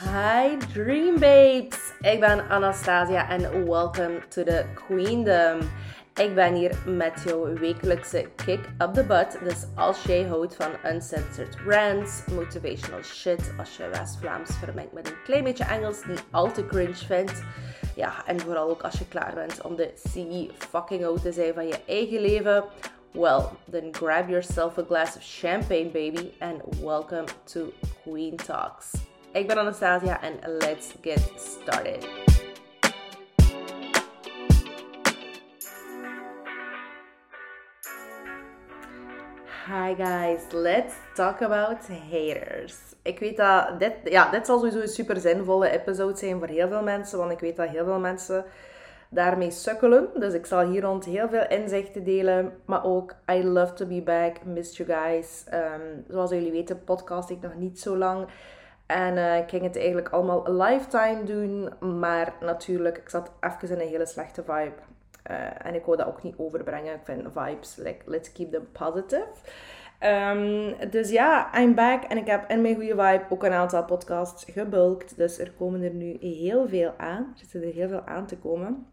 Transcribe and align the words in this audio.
Hi 0.00 0.56
Dream 0.72 1.18
Babes! 1.18 1.92
Ik 2.00 2.20
ben 2.20 2.48
Anastasia 2.48 3.28
en 3.28 3.68
welcome 3.68 4.28
to 4.28 4.44
the 4.44 4.64
Queendom. 4.74 5.58
Ik 6.14 6.34
ben 6.34 6.54
hier 6.54 6.78
met 6.86 7.22
jouw 7.24 7.52
wekelijkse 7.52 8.28
kick 8.36 8.60
up 8.78 8.94
the 8.94 9.04
butt. 9.04 9.38
Dus 9.44 9.66
als 9.74 10.02
jij 10.02 10.22
houdt 10.22 10.54
van 10.54 10.70
uncensored 10.84 11.56
rants, 11.66 12.24
motivational 12.34 13.02
shit, 13.02 13.52
als 13.58 13.76
je 13.76 13.88
West-Vlaams 13.88 14.50
vermengt 14.56 14.92
met 14.92 15.06
een 15.08 15.22
klein 15.24 15.44
beetje 15.44 15.64
Engels 15.64 16.02
die 16.02 16.18
al 16.30 16.52
te 16.52 16.66
cringe 16.66 16.94
vindt. 16.94 17.42
Ja, 17.96 18.26
en 18.26 18.40
vooral 18.40 18.68
ook 18.68 18.82
als 18.82 18.98
je 18.98 19.08
klaar 19.08 19.34
bent 19.34 19.60
om 19.60 19.76
de 19.76 19.92
CEO 19.94 20.46
fucking 20.58 21.04
out 21.04 21.22
te 21.22 21.32
zijn 21.32 21.54
van 21.54 21.66
je 21.66 21.78
eigen 21.86 22.20
leven. 22.20 22.64
Well, 23.12 23.42
then 23.70 23.94
grab 23.94 24.28
yourself 24.28 24.78
a 24.78 24.82
glass 24.82 25.16
of 25.16 25.22
champagne, 25.22 25.90
baby, 25.92 26.30
and 26.38 26.80
welcome 26.82 27.24
to 27.44 27.72
Queen 28.02 28.36
Talks. 28.36 29.09
Ik 29.32 29.46
ben 29.46 29.58
Anastasia 29.58 30.22
en 30.22 30.38
let's 30.58 30.94
get 31.00 31.32
started. 31.36 32.08
Hi 39.66 39.94
guys, 39.94 40.40
let's 40.52 40.94
talk 41.14 41.42
about 41.42 41.88
haters. 42.10 42.76
Ik 43.02 43.18
weet 43.18 43.36
dat 43.36 43.78
dit, 43.78 43.92
ja, 44.04 44.30
dit 44.30 44.46
zal 44.46 44.58
sowieso 44.58 44.80
een 44.80 44.88
super 44.88 45.16
zinvolle 45.16 45.70
episode 45.70 46.16
zijn 46.16 46.38
voor 46.38 46.48
heel 46.48 46.68
veel 46.68 46.82
mensen, 46.82 47.18
want 47.18 47.30
ik 47.30 47.40
weet 47.40 47.56
dat 47.56 47.68
heel 47.68 47.84
veel 47.84 47.98
mensen 47.98 48.44
daarmee 49.08 49.50
sukkelen. 49.50 50.08
Dus 50.14 50.34
ik 50.34 50.46
zal 50.46 50.60
hier 50.60 50.82
rond 50.82 51.04
heel 51.04 51.28
veel 51.28 51.46
inzichten 51.48 52.04
delen, 52.04 52.52
maar 52.64 52.84
ook 52.84 53.14
I 53.30 53.44
love 53.44 53.72
to 53.72 53.86
be 53.86 54.02
back, 54.02 54.44
missed 54.44 54.76
you 54.76 54.88
guys. 55.00 55.44
Um, 55.54 56.04
zoals 56.08 56.30
jullie 56.30 56.52
weten 56.52 56.84
podcast 56.84 57.30
ik 57.30 57.40
nog 57.40 57.54
niet 57.54 57.80
zo 57.80 57.96
lang. 57.96 58.28
En 58.90 59.16
uh, 59.16 59.38
ik 59.38 59.48
ging 59.48 59.62
het 59.62 59.76
eigenlijk 59.76 60.08
allemaal 60.08 60.52
lifetime 60.52 61.24
doen. 61.24 61.72
Maar 62.00 62.32
natuurlijk, 62.40 62.98
ik 62.98 63.08
zat 63.08 63.30
even 63.40 63.68
in 63.68 63.80
een 63.80 63.88
hele 63.88 64.06
slechte 64.06 64.42
vibe. 64.42 64.72
Uh, 65.30 65.66
en 65.66 65.74
ik 65.74 65.84
wou 65.84 65.96
dat 65.96 66.06
ook 66.06 66.22
niet 66.22 66.34
overbrengen. 66.36 66.94
Ik 66.94 67.00
vind 67.04 67.28
vibes, 67.32 67.76
like, 67.76 68.10
let's 68.10 68.32
keep 68.32 68.52
them 68.52 68.68
positive. 68.72 69.28
Um, 70.00 70.90
dus 70.90 71.10
ja, 71.10 71.58
I'm 71.60 71.74
back. 71.74 72.02
En 72.02 72.16
ik 72.16 72.26
heb 72.26 72.50
in 72.50 72.60
mijn 72.60 72.74
goede 72.74 72.88
vibe 72.88 73.22
ook 73.28 73.44
een 73.44 73.52
aantal 73.52 73.84
podcasts 73.84 74.44
gebulkt. 74.44 75.16
Dus 75.16 75.38
er 75.38 75.52
komen 75.58 75.82
er 75.82 75.94
nu 75.94 76.16
heel 76.20 76.68
veel 76.68 76.94
aan. 76.96 77.32
Er 77.32 77.38
zitten 77.38 77.62
er 77.62 77.74
heel 77.74 77.88
veel 77.88 78.06
aan 78.06 78.26
te 78.26 78.38
komen. 78.38 78.86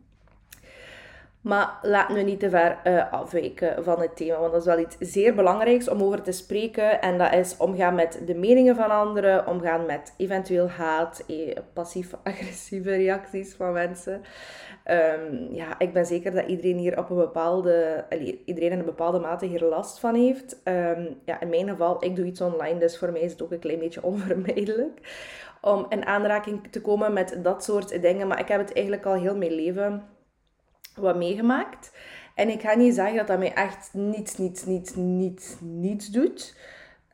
Maar 1.47 1.79
laten 1.81 2.15
we 2.15 2.21
niet 2.21 2.39
te 2.39 2.49
ver 2.49 2.77
uh, 2.83 3.11
afwijken 3.13 3.83
van 3.83 4.01
het 4.01 4.15
thema, 4.15 4.39
want 4.39 4.51
dat 4.51 4.61
is 4.61 4.67
wel 4.67 4.79
iets 4.79 4.95
zeer 4.99 5.35
belangrijks 5.35 5.89
om 5.89 6.03
over 6.03 6.21
te 6.21 6.31
spreken. 6.31 7.01
En 7.01 7.17
dat 7.17 7.33
is 7.33 7.57
omgaan 7.57 7.95
met 7.95 8.21
de 8.25 8.35
meningen 8.35 8.75
van 8.75 8.89
anderen, 8.89 9.47
omgaan 9.47 9.85
met 9.85 10.13
eventueel 10.17 10.69
haat, 10.69 11.23
eh, 11.27 11.57
passief-agressieve 11.73 12.95
reacties 12.95 13.55
van 13.55 13.73
mensen. 13.73 14.21
Um, 14.85 15.47
ja, 15.51 15.79
ik 15.79 15.93
ben 15.93 16.05
zeker 16.05 16.31
dat 16.33 16.47
iedereen 16.47 16.77
hier 16.77 16.97
op 16.97 17.09
een 17.09 17.15
bepaalde, 17.15 18.05
iedereen 18.45 18.71
in 18.71 18.79
een 18.79 18.85
bepaalde 18.85 19.19
mate 19.19 19.45
hier 19.45 19.63
last 19.63 19.99
van 19.99 20.15
heeft. 20.15 20.61
Um, 20.63 21.19
ja, 21.25 21.39
in 21.39 21.49
mijn 21.49 21.67
geval, 21.67 22.03
ik 22.03 22.15
doe 22.15 22.25
iets 22.25 22.41
online, 22.41 22.79
dus 22.79 22.97
voor 22.97 23.11
mij 23.11 23.21
is 23.21 23.31
het 23.31 23.41
ook 23.41 23.51
een 23.51 23.59
klein 23.59 23.79
beetje 23.79 24.03
onvermijdelijk 24.11 24.99
om 25.61 25.85
in 25.89 26.05
aanraking 26.05 26.67
te 26.71 26.81
komen 26.81 27.13
met 27.13 27.39
dat 27.43 27.63
soort 27.63 28.01
dingen. 28.01 28.27
Maar 28.27 28.39
ik 28.39 28.47
heb 28.47 28.59
het 28.59 28.73
eigenlijk 28.73 29.05
al 29.05 29.13
heel 29.13 29.37
mijn 29.37 29.51
leven 29.51 30.15
wat 30.97 31.15
meegemaakt. 31.15 31.91
En 32.35 32.49
ik 32.49 32.61
ga 32.61 32.75
niet 32.75 32.95
zeggen 32.95 33.17
dat 33.17 33.27
dat 33.27 33.39
mij 33.39 33.53
echt 33.53 33.89
niets, 33.91 34.37
niets, 34.37 34.65
niets, 34.65 34.95
niets, 34.95 35.55
niets 35.59 36.07
doet. 36.07 36.55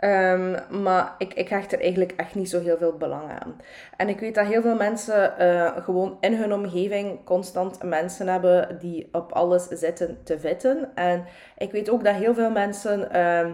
Um, 0.04 0.56
maar 0.82 1.16
ik, 1.18 1.34
ik 1.34 1.50
hecht 1.50 1.72
er 1.72 1.80
eigenlijk 1.80 2.12
echt 2.12 2.36
niet 2.36 2.50
zo 2.50 2.62
heel 2.62 2.78
veel 2.78 2.98
belang 2.98 3.30
aan. 3.30 3.56
En 3.98 4.10
ik 4.10 4.20
weet 4.20 4.36
dat 4.36 4.46
heel 4.46 4.62
veel 4.62 4.76
mensen 4.76 5.34
uh, 5.40 5.78
gewoon 5.84 6.18
in 6.20 6.34
hun 6.34 6.54
omgeving 6.54 7.26
constant 7.26 7.84
mensen 7.84 8.28
hebben 8.28 8.78
die 8.80 9.10
op 9.12 9.32
alles 9.32 9.68
zitten 9.68 10.18
te 10.24 10.40
vitten. 10.40 10.92
En 10.96 11.26
ik 11.58 11.72
weet 11.72 11.90
ook 11.90 12.04
dat 12.04 12.16
heel 12.16 12.34
veel 12.34 12.52
mensen 12.52 13.08
uh, 13.16 13.52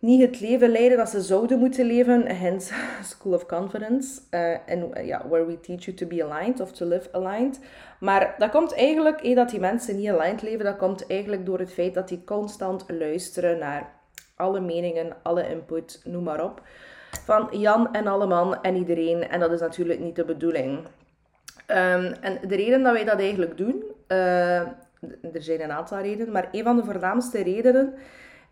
niet 0.00 0.20
het 0.20 0.40
leven 0.40 0.70
leiden 0.70 0.98
dat 0.98 1.08
ze 1.08 1.20
zouden 1.20 1.58
moeten 1.58 1.86
leven. 1.86 2.26
Hence 2.26 2.74
School 3.02 3.32
of 3.32 3.46
Confidence. 3.46 4.20
Uh, 4.30 4.56
and 4.68 5.06
yeah, 5.06 5.26
where 5.28 5.46
we 5.46 5.60
teach 5.60 5.84
you 5.84 5.96
to 5.96 6.06
be 6.06 6.24
aligned 6.24 6.60
of 6.60 6.72
to 6.72 6.86
live 6.86 7.08
aligned. 7.12 7.60
Maar 8.00 8.34
dat 8.38 8.50
komt 8.50 8.74
eigenlijk, 8.74 9.20
eh, 9.20 9.36
dat 9.36 9.50
die 9.50 9.60
mensen 9.60 9.96
niet 9.96 10.08
aligned 10.08 10.42
leven, 10.42 10.64
dat 10.64 10.76
komt 10.76 11.06
eigenlijk 11.06 11.46
door 11.46 11.58
het 11.58 11.72
feit 11.72 11.94
dat 11.94 12.08
die 12.08 12.24
constant 12.24 12.84
luisteren 12.88 13.58
naar 13.58 13.92
alle 14.36 14.60
meningen, 14.60 15.16
alle 15.22 15.48
input, 15.48 16.00
noem 16.04 16.22
maar 16.22 16.44
op. 16.44 16.62
Van 17.24 17.48
Jan 17.50 17.92
en 17.94 18.06
alle 18.06 18.26
man 18.26 18.62
en 18.62 18.76
iedereen. 18.76 19.28
En 19.28 19.40
dat 19.40 19.52
is 19.52 19.60
natuurlijk 19.60 20.00
niet 20.00 20.16
de 20.16 20.24
bedoeling. 20.24 20.78
Um, 21.66 22.12
en 22.20 22.38
de 22.48 22.56
reden 22.56 22.82
dat 22.82 22.92
wij 22.92 23.04
dat 23.04 23.18
eigenlijk 23.18 23.56
doen, 23.56 23.84
uh, 24.08 24.58
er 25.32 25.42
zijn 25.42 25.60
een 25.60 25.72
aantal 25.72 25.98
redenen, 25.98 26.32
maar 26.32 26.48
een 26.52 26.64
van 26.64 26.76
de 26.76 26.84
voornaamste 26.84 27.42
redenen 27.42 27.94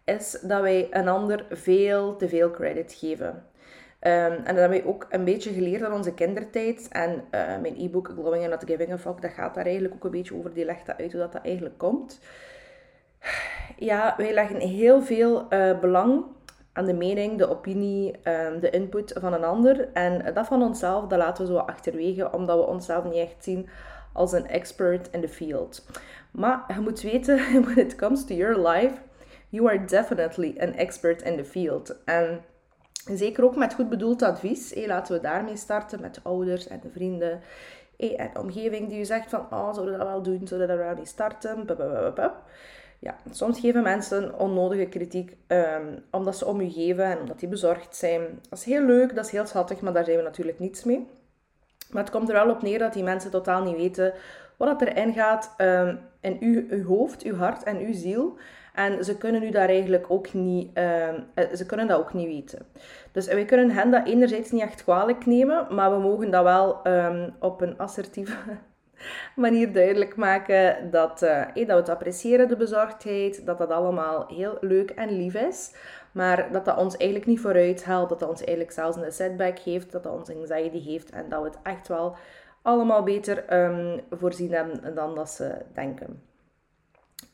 is 0.08 0.38
dat 0.42 0.60
wij 0.60 0.86
een 0.90 1.08
ander 1.08 1.46
veel 1.50 2.16
te 2.16 2.28
veel 2.28 2.50
credit 2.50 2.92
geven. 2.92 3.28
Um, 4.00 4.32
en 4.32 4.44
dat 4.44 4.56
hebben 4.56 4.82
we 4.82 4.88
ook 4.88 5.06
een 5.10 5.24
beetje 5.24 5.52
geleerd 5.52 5.82
aan 5.82 5.92
onze 5.92 6.14
kindertijd. 6.14 6.88
En 6.90 7.10
uh, 7.10 7.20
mijn 7.30 7.74
e-book 7.78 8.08
Glowing 8.08 8.42
and 8.42 8.50
Not 8.50 8.70
Giving 8.70 8.92
a 8.92 8.98
Fuck, 8.98 9.22
dat 9.22 9.30
gaat 9.30 9.54
daar 9.54 9.64
eigenlijk 9.64 9.94
ook 9.94 10.04
een 10.04 10.10
beetje 10.10 10.34
over. 10.34 10.54
Die 10.54 10.64
legt 10.64 10.86
dat 10.86 10.98
uit 10.98 11.12
hoe 11.12 11.20
dat, 11.20 11.32
dat 11.32 11.44
eigenlijk 11.44 11.78
komt. 11.78 12.20
Ja, 13.76 14.14
wij 14.16 14.34
leggen 14.34 14.60
heel 14.60 15.02
veel 15.02 15.46
uh, 15.50 15.78
belang 15.78 16.24
aan 16.72 16.84
de 16.84 16.94
mening, 16.94 17.38
de 17.38 17.48
opinie, 17.48 18.14
um, 18.24 18.60
de 18.60 18.70
input 18.70 19.12
van 19.20 19.32
een 19.32 19.44
ander. 19.44 19.88
En 19.92 20.34
dat 20.34 20.46
van 20.46 20.62
onszelf, 20.62 21.06
dat 21.06 21.18
laten 21.18 21.46
we 21.46 21.52
zo 21.52 21.58
achterwege, 21.58 22.32
omdat 22.32 22.58
we 22.58 22.66
onszelf 22.66 23.04
niet 23.04 23.14
echt 23.14 23.44
zien 23.44 23.68
als 24.12 24.32
een 24.32 24.46
expert 24.46 25.10
in 25.10 25.20
the 25.20 25.28
field. 25.28 25.86
Maar 26.30 26.64
je 26.74 26.80
moet 26.80 27.00
weten, 27.00 27.36
when 27.64 27.78
it 27.78 27.96
comes 27.96 28.24
to 28.24 28.34
your 28.34 28.68
life, 28.68 28.94
you 29.48 29.68
are 29.68 29.84
definitely 29.84 30.56
an 30.60 30.74
expert 30.74 31.22
in 31.22 31.36
the 31.36 31.44
field. 31.44 31.96
En 32.04 32.44
zeker 33.04 33.44
ook 33.44 33.56
met 33.56 33.74
goed 33.74 33.88
bedoeld 33.88 34.22
advies. 34.22 34.86
Laten 34.86 35.14
we 35.14 35.20
daarmee 35.20 35.56
starten 35.56 36.00
met 36.00 36.14
de 36.14 36.20
ouders 36.22 36.68
en 36.68 36.80
de 36.82 36.90
vrienden. 36.90 37.40
En 37.96 38.38
omgeving 38.38 38.88
die 38.88 38.98
je 38.98 39.04
zegt 39.04 39.30
van, 39.30 39.40
oh, 39.40 39.74
zouden 39.74 39.92
we 39.92 39.98
dat 39.98 40.08
wel 40.08 40.22
doen? 40.22 40.46
Zouden 40.46 40.68
we 40.68 40.76
daar 40.76 40.94
wel 40.94 41.06
starten? 41.06 41.66
Ja, 43.00 43.16
soms 43.30 43.60
geven 43.60 43.82
mensen 43.82 44.38
onnodige 44.38 44.86
kritiek 44.86 45.36
um, 45.48 46.04
omdat 46.10 46.36
ze 46.36 46.46
om 46.46 46.60
je 46.60 46.70
geven 46.70 47.04
en 47.04 47.18
omdat 47.18 47.38
die 47.38 47.48
bezorgd 47.48 47.96
zijn. 47.96 48.22
Dat 48.48 48.58
is 48.58 48.64
heel 48.64 48.82
leuk, 48.82 49.14
dat 49.14 49.24
is 49.24 49.30
heel 49.30 49.46
schattig, 49.46 49.80
maar 49.80 49.92
daar 49.92 50.04
zijn 50.04 50.16
we 50.16 50.22
natuurlijk 50.22 50.58
niets 50.58 50.84
mee. 50.84 51.08
Maar 51.90 52.02
het 52.02 52.12
komt 52.12 52.28
er 52.28 52.34
wel 52.34 52.50
op 52.50 52.62
neer 52.62 52.78
dat 52.78 52.92
die 52.92 53.02
mensen 53.02 53.30
totaal 53.30 53.62
niet 53.62 53.76
weten 53.76 54.12
wat 54.56 54.82
erin 54.82 55.12
gaat 55.12 55.54
um, 55.58 55.98
in 56.20 56.36
uw, 56.40 56.64
uw 56.68 56.84
hoofd, 56.84 57.22
uw 57.22 57.36
hart 57.36 57.62
en 57.62 57.78
uw 57.78 57.94
ziel. 57.94 58.36
En 58.74 59.04
ze 59.04 59.16
kunnen 59.16 59.42
u 59.42 59.50
daar 59.50 59.68
eigenlijk 59.68 60.06
ook 60.08 60.32
niet, 60.32 60.78
uh, 60.78 61.08
ze 61.54 61.66
kunnen 61.66 61.86
dat 61.86 61.98
ook 61.98 62.14
niet 62.14 62.26
weten. 62.26 62.66
Dus 63.12 63.26
wij 63.26 63.44
kunnen 63.44 63.70
hen 63.70 63.90
dat 63.90 64.06
enerzijds 64.06 64.50
niet 64.50 64.62
echt 64.62 64.82
kwalijk 64.82 65.26
nemen, 65.26 65.74
maar 65.74 65.90
we 65.90 65.98
mogen 65.98 66.30
dat 66.30 66.42
wel 66.42 66.86
um, 66.86 67.34
op 67.38 67.60
een 67.60 67.78
assertieve 67.78 68.36
manier 69.36 69.72
duidelijk 69.72 70.16
maken 70.16 70.90
dat, 70.90 71.22
uh, 71.22 71.44
dat 71.54 71.66
we 71.66 71.72
het 71.72 71.88
appreciëren, 71.88 72.48
de 72.48 72.56
bezorgdheid, 72.56 73.46
dat 73.46 73.58
dat 73.58 73.70
allemaal 73.70 74.26
heel 74.28 74.58
leuk 74.60 74.90
en 74.90 75.16
lief 75.16 75.34
is. 75.34 75.72
Maar 76.12 76.52
dat 76.52 76.64
dat 76.64 76.76
ons 76.76 76.96
eigenlijk 76.96 77.30
niet 77.30 77.40
vooruit 77.40 77.84
helpt, 77.84 78.08
dat 78.08 78.18
dat 78.18 78.28
ons 78.28 78.40
eigenlijk 78.40 78.72
zelfs 78.72 78.96
een 78.96 79.12
setback 79.12 79.58
geeft, 79.58 79.92
dat 79.92 80.02
dat 80.02 80.12
ons 80.12 80.30
anxiety 80.30 80.90
geeft 80.90 81.10
en 81.10 81.28
dat 81.28 81.42
we 81.42 81.46
het 81.46 81.58
echt 81.62 81.88
wel 81.88 82.16
allemaal 82.62 83.02
beter 83.02 83.62
um, 83.64 84.00
voorzien 84.10 84.52
hebben 84.52 84.94
dan 84.94 85.14
dat 85.14 85.30
ze 85.30 85.54
denken. 85.74 86.22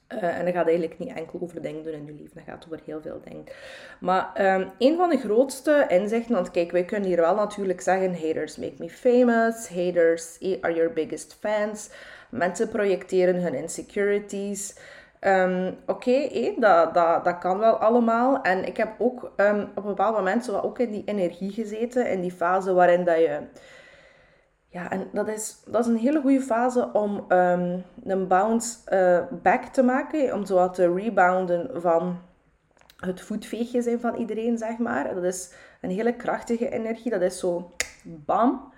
Uh, 0.08 0.38
en 0.38 0.44
dat 0.44 0.54
gaat 0.54 0.66
eigenlijk 0.66 0.98
niet 0.98 1.16
enkel 1.16 1.40
over 1.42 1.62
dingen 1.62 1.82
doen 1.82 1.92
in 1.92 2.06
je 2.06 2.12
leven, 2.12 2.34
dat 2.34 2.44
gaat 2.46 2.64
over 2.66 2.80
heel 2.84 3.00
veel 3.00 3.20
dingen. 3.24 3.44
Maar 4.00 4.54
um, 4.54 4.70
een 4.78 4.96
van 4.96 5.08
de 5.08 5.18
grootste 5.18 5.84
inzichten, 5.88 6.34
want 6.34 6.50
kijk, 6.50 6.70
wij 6.70 6.84
kunnen 6.84 7.08
hier 7.08 7.20
wel 7.20 7.34
natuurlijk 7.34 7.80
zeggen: 7.80 8.14
haters 8.14 8.56
make 8.56 8.74
me 8.78 8.90
famous, 8.90 9.68
haters 9.68 10.38
are 10.60 10.74
your 10.74 10.92
biggest 10.92 11.36
fans. 11.40 11.90
Mensen 12.30 12.68
projecteren 12.68 13.42
hun 13.42 13.54
insecurities. 13.54 14.78
Um, 15.20 15.66
Oké, 15.86 16.10
okay, 16.10 16.54
dat, 16.58 16.94
dat, 16.94 17.24
dat 17.24 17.38
kan 17.38 17.58
wel 17.58 17.76
allemaal. 17.76 18.42
En 18.42 18.64
ik 18.64 18.76
heb 18.76 18.94
ook 18.98 19.22
op 19.22 19.38
een 19.38 19.82
bepaald 19.84 20.16
moment 20.16 20.44
zo 20.44 20.58
ook 20.58 20.78
in 20.78 20.90
die 20.90 21.02
energie 21.04 21.50
gezeten, 21.50 22.10
in 22.10 22.20
die 22.20 22.32
fase 22.32 22.72
waarin 22.72 23.04
dat 23.04 23.18
je 23.18 23.38
ja, 24.74 24.90
en 24.90 25.08
dat 25.12 25.28
is, 25.28 25.62
dat 25.66 25.80
is 25.80 25.86
een 25.86 25.96
hele 25.96 26.20
goede 26.20 26.40
fase 26.40 26.88
om 26.92 27.24
um, 27.28 27.84
een 28.04 28.28
bounce 28.28 28.78
uh, 28.92 29.38
back 29.42 29.64
te 29.64 29.82
maken. 29.82 30.34
Om 30.34 30.46
zo 30.46 30.70
te 30.70 30.94
rebounden 30.94 31.80
van 31.80 32.18
het 32.96 33.20
voetveegje 33.20 33.82
zijn 33.82 34.00
van 34.00 34.14
iedereen, 34.14 34.58
zeg 34.58 34.78
maar. 34.78 35.14
Dat 35.14 35.24
is 35.24 35.52
een 35.80 35.90
hele 35.90 36.16
krachtige 36.16 36.70
energie. 36.70 37.10
Dat 37.10 37.22
is 37.22 37.38
zo 37.38 37.70
bam. 38.02 38.72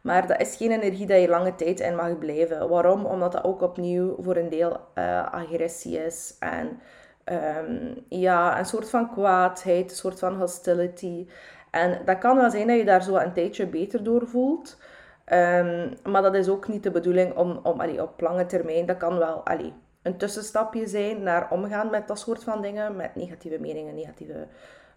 Maar 0.00 0.26
dat 0.26 0.40
is 0.40 0.56
geen 0.56 0.70
energie 0.70 1.06
dat 1.06 1.20
je 1.20 1.28
lange 1.28 1.54
tijd 1.54 1.80
in 1.80 1.96
mag 1.96 2.18
blijven. 2.18 2.68
Waarom? 2.68 3.04
Omdat 3.04 3.32
dat 3.32 3.44
ook 3.44 3.62
opnieuw 3.62 4.16
voor 4.20 4.36
een 4.36 4.48
deel 4.48 4.80
uh, 4.94 5.32
agressie 5.32 6.04
is. 6.04 6.36
En 6.38 6.80
um, 7.24 8.04
ja, 8.08 8.58
een 8.58 8.66
soort 8.66 8.90
van 8.90 9.10
kwaadheid, 9.10 9.90
een 9.90 9.96
soort 9.96 10.18
van 10.18 10.36
hostility. 10.36 11.26
En 11.70 12.00
dat 12.04 12.18
kan 12.18 12.36
wel 12.36 12.50
zijn 12.50 12.66
dat 12.66 12.76
je 12.76 12.84
daar 12.84 13.02
zo 13.02 13.16
een 13.16 13.32
tijdje 13.32 13.66
beter 13.66 14.04
door 14.04 14.26
voelt. 14.26 14.76
Ehm, 15.24 15.88
maar 16.04 16.22
dat 16.22 16.34
is 16.34 16.48
ook 16.48 16.68
niet 16.68 16.82
de 16.82 16.90
bedoeling 16.90 17.36
om, 17.36 17.60
om 17.62 17.80
allee, 17.80 18.02
op 18.02 18.20
lange 18.20 18.46
termijn, 18.46 18.86
dat 18.86 18.96
kan 18.96 19.18
wel 19.18 19.46
allee, 19.46 19.72
een 20.02 20.16
tussenstapje 20.16 20.86
zijn 20.86 21.22
naar 21.22 21.50
omgaan 21.50 21.90
met 21.90 22.08
dat 22.08 22.18
soort 22.18 22.44
van 22.44 22.62
dingen, 22.62 22.96
met 22.96 23.14
negatieve 23.14 23.58
meningen, 23.58 23.94
negatieve 23.94 24.46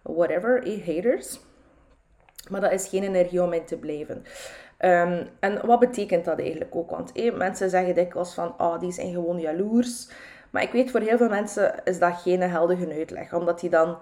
whatever, 0.02 0.62
eh, 0.62 0.86
haters. 0.86 1.40
Maar 2.48 2.60
dat 2.60 2.72
is 2.72 2.88
geen 2.88 3.02
energie 3.02 3.42
om 3.42 3.52
in 3.52 3.64
te 3.64 3.78
blijven. 3.78 4.24
Ehm, 4.76 5.24
en 5.40 5.66
wat 5.66 5.78
betekent 5.78 6.24
dat 6.24 6.38
eigenlijk 6.38 6.76
ook? 6.76 6.90
Want 6.90 7.12
eh, 7.12 7.34
mensen 7.34 7.70
zeggen 7.70 7.94
dikwijls 7.94 8.34
van, 8.34 8.54
oh, 8.58 8.80
die 8.80 8.92
zijn 8.92 9.12
gewoon 9.12 9.40
jaloers. 9.40 10.08
Maar 10.50 10.62
ik 10.62 10.72
weet, 10.72 10.90
voor 10.90 11.00
heel 11.00 11.16
veel 11.16 11.28
mensen 11.28 11.74
is 11.84 11.98
dat 11.98 12.20
geen 12.20 12.40
heldige 12.40 12.92
uitleg. 12.92 13.32
Omdat 13.32 13.60
die 13.60 13.70
dan, 13.70 13.98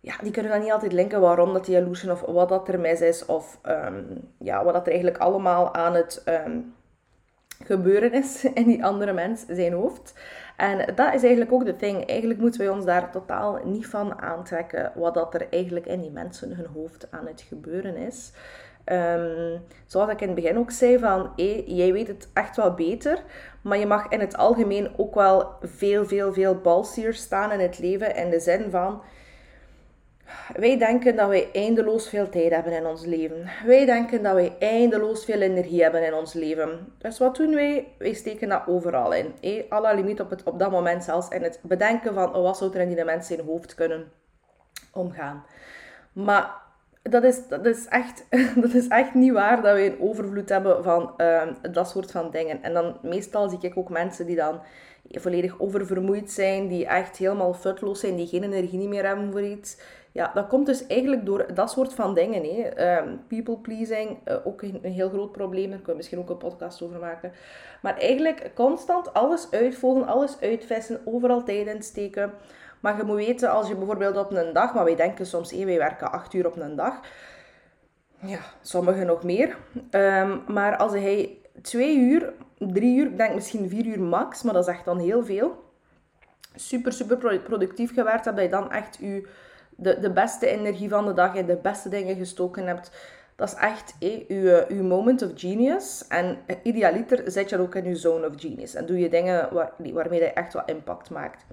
ja, 0.00 0.14
die 0.22 0.32
kunnen 0.32 0.52
dan 0.52 0.60
niet 0.60 0.72
altijd 0.72 0.92
linken 0.92 1.20
waarom 1.20 1.52
dat 1.52 1.64
die 1.64 1.94
zijn 1.94 2.10
of 2.10 2.20
wat 2.20 2.48
dat 2.48 2.68
er 2.68 2.80
mis 2.80 3.00
is. 3.00 3.26
Of 3.26 3.58
ehm, 3.62 4.02
ja, 4.38 4.64
wat 4.64 4.74
dat 4.74 4.86
er 4.86 4.92
eigenlijk 4.92 5.22
allemaal 5.22 5.74
aan 5.74 5.94
het 5.94 6.22
ehm, 6.24 6.58
gebeuren 7.64 8.12
is 8.12 8.44
in 8.54 8.66
die 8.66 8.84
andere 8.84 9.12
mens, 9.12 9.44
zijn 9.48 9.72
hoofd. 9.72 10.14
En 10.56 10.78
dat 10.94 11.14
is 11.14 11.22
eigenlijk 11.22 11.52
ook 11.52 11.64
de 11.64 11.76
thing. 11.76 12.06
Eigenlijk 12.06 12.40
moeten 12.40 12.60
wij 12.60 12.68
ons 12.68 12.84
daar 12.84 13.10
totaal 13.10 13.58
niet 13.64 13.86
van 13.86 14.20
aantrekken 14.20 14.92
wat 14.94 15.14
dat 15.14 15.34
er 15.34 15.46
eigenlijk 15.50 15.86
in 15.86 16.00
die 16.00 16.10
mensen 16.10 16.56
hun 16.56 16.66
hoofd 16.74 17.06
aan 17.10 17.26
het 17.26 17.40
gebeuren 17.40 17.96
is. 17.96 18.32
Um, 18.84 19.62
zoals 19.86 20.10
ik 20.10 20.20
in 20.20 20.26
het 20.26 20.36
begin 20.36 20.58
ook 20.58 20.70
zei, 20.70 20.98
van 20.98 21.32
jij 21.66 21.92
weet 21.92 22.08
het 22.08 22.28
echt 22.32 22.56
wel 22.56 22.74
beter, 22.74 23.22
maar 23.62 23.78
je 23.78 23.86
mag 23.86 24.08
in 24.08 24.20
het 24.20 24.36
algemeen 24.36 24.90
ook 24.96 25.14
wel 25.14 25.52
veel, 25.62 26.06
veel, 26.06 26.32
veel 26.32 26.54
balsier 26.54 27.14
staan 27.14 27.52
in 27.52 27.60
het 27.60 27.78
leven. 27.78 28.16
In 28.16 28.30
de 28.30 28.40
zin 28.40 28.70
van, 28.70 29.02
wij 30.56 30.78
denken 30.78 31.16
dat 31.16 31.28
wij 31.28 31.48
eindeloos 31.52 32.08
veel 32.08 32.28
tijd 32.28 32.52
hebben 32.52 32.72
in 32.72 32.86
ons 32.86 33.04
leven. 33.04 33.50
Wij 33.66 33.84
denken 33.84 34.22
dat 34.22 34.34
wij 34.34 34.56
eindeloos 34.58 35.24
veel 35.24 35.40
energie 35.40 35.82
hebben 35.82 36.06
in 36.06 36.14
ons 36.14 36.32
leven. 36.32 36.92
Dus 36.98 37.18
wat 37.18 37.36
doen 37.36 37.54
wij? 37.54 37.94
Wij 37.98 38.12
steken 38.12 38.48
dat 38.48 38.62
overal 38.66 39.12
in. 39.12 39.34
Alle 39.68 39.94
limiet 39.94 40.20
op, 40.20 40.36
op 40.44 40.58
dat 40.58 40.70
moment 40.70 41.04
zelfs 41.04 41.28
in 41.28 41.42
het 41.42 41.60
bedenken 41.62 42.14
van 42.14 42.34
oh, 42.34 42.42
wat 42.42 42.56
zou 42.56 42.74
er 42.74 42.80
in 42.80 42.94
die 42.94 43.04
mensen 43.04 43.38
in 43.38 43.44
hoofd 43.44 43.74
kunnen 43.74 44.12
omgaan. 44.92 45.44
Maar 46.12 46.52
dat 47.02 47.24
is, 47.24 47.48
dat, 47.48 47.66
is 47.66 47.86
echt, 47.86 48.24
dat 48.62 48.74
is 48.74 48.88
echt 48.88 49.14
niet 49.14 49.32
waar 49.32 49.62
dat 49.62 49.72
wij 49.72 49.86
een 49.86 50.00
overvloed 50.00 50.48
hebben 50.48 50.82
van 50.82 51.12
ehm, 51.16 51.54
dat 51.72 51.88
soort 51.88 52.10
van 52.10 52.30
dingen. 52.30 52.62
En 52.62 52.72
dan 52.72 52.98
meestal 53.02 53.48
zie 53.48 53.58
ik 53.60 53.76
ook 53.76 53.88
mensen 53.88 54.26
die 54.26 54.36
dan 54.36 54.60
volledig 55.10 55.60
oververmoeid 55.60 56.30
zijn, 56.30 56.68
die 56.68 56.86
echt 56.86 57.16
helemaal 57.16 57.54
futloos 57.54 58.00
zijn, 58.00 58.16
die 58.16 58.26
geen 58.26 58.42
energie 58.42 58.88
meer 58.88 59.06
hebben 59.06 59.32
voor 59.32 59.42
iets. 59.42 59.76
Ja, 60.12 60.30
dat 60.34 60.46
komt 60.46 60.66
dus 60.66 60.86
eigenlijk 60.86 61.26
door 61.26 61.54
dat 61.54 61.70
soort 61.70 61.94
van 61.94 62.14
dingen. 62.14 62.42
Hè. 62.44 62.62
Ehm, 62.62 63.16
people 63.28 63.56
pleasing, 63.56 64.18
uh, 64.28 64.46
ook 64.46 64.62
een, 64.62 64.80
heel 64.82 65.08
groot 65.08 65.32
probleem. 65.32 65.70
Daar 65.70 65.76
kunnen 65.76 65.86
we 65.86 65.96
misschien 65.96 66.18
ook 66.18 66.30
een 66.30 66.36
podcast 66.36 66.82
over 66.82 66.98
maken. 66.98 67.32
Maar 67.82 67.96
eigenlijk 67.96 68.50
constant 68.54 69.12
alles 69.12 69.50
uitvolgen, 69.50 70.06
alles 70.06 70.40
uitvissen, 70.40 71.00
overal 71.04 71.42
tijd 71.42 71.66
in 71.66 71.82
steken. 71.82 72.32
Maar 72.80 72.96
je 72.96 73.02
moet 73.02 73.16
weten, 73.16 73.50
als 73.50 73.68
je 73.68 73.76
bijvoorbeeld 73.76 74.16
op 74.16 74.32
een 74.32 74.52
dag, 74.52 74.74
maar 74.74 74.84
wij 74.84 74.96
denken 74.96 75.26
soms, 75.26 75.50
hé, 75.50 75.64
wij 75.64 75.78
werken 75.78 76.12
acht 76.12 76.34
uur 76.34 76.46
op 76.46 76.56
een 76.56 76.76
dag. 76.76 77.00
Ja, 78.22 78.38
sommigen 78.62 79.06
nog 79.06 79.22
meer. 79.22 79.56
Ehm, 79.90 80.38
maar 80.46 80.76
als 80.76 80.92
hij 80.92 81.38
twee 81.62 81.98
uur, 81.98 82.32
drie 82.58 82.96
uur, 82.96 83.06
ik 83.06 83.16
denk 83.16 83.34
misschien 83.34 83.68
vier 83.68 83.86
uur 83.86 84.00
max, 84.00 84.42
maar 84.42 84.54
dat 84.54 84.68
is 84.68 84.74
echt 84.74 84.84
dan 84.84 84.98
heel 84.98 85.24
veel. 85.24 85.64
Super, 86.54 86.92
super 86.92 87.40
productief 87.40 87.94
gewerkt 87.94 88.24
dat 88.24 88.40
je 88.40 88.48
dan 88.48 88.70
echt 88.70 88.96
je, 89.00 89.28
de, 89.80 90.00
de 90.00 90.10
beste 90.10 90.46
energie 90.46 90.88
van 90.88 91.06
de 91.06 91.12
dag 91.12 91.34
in 91.34 91.46
de 91.46 91.56
beste 91.56 91.88
dingen 91.88 92.16
gestoken 92.16 92.66
hebt. 92.66 92.90
Dat 93.36 93.48
is 93.48 93.54
echt 93.54 93.94
eh, 93.98 94.28
je, 94.28 94.66
je 94.68 94.82
moment 94.82 95.22
of 95.22 95.30
genius. 95.34 96.06
En 96.08 96.38
idealiter 96.62 97.30
zet 97.30 97.50
je 97.50 97.58
ook 97.58 97.74
in 97.74 97.84
je 97.84 97.96
zone 97.96 98.26
of 98.26 98.32
genius. 98.36 98.74
En 98.74 98.86
doe 98.86 98.98
je 98.98 99.08
dingen 99.08 99.54
waar, 99.54 99.72
waarmee 99.92 100.20
je 100.20 100.32
echt 100.32 100.52
wat 100.52 100.70
impact 100.70 101.10
maakt. 101.10 101.44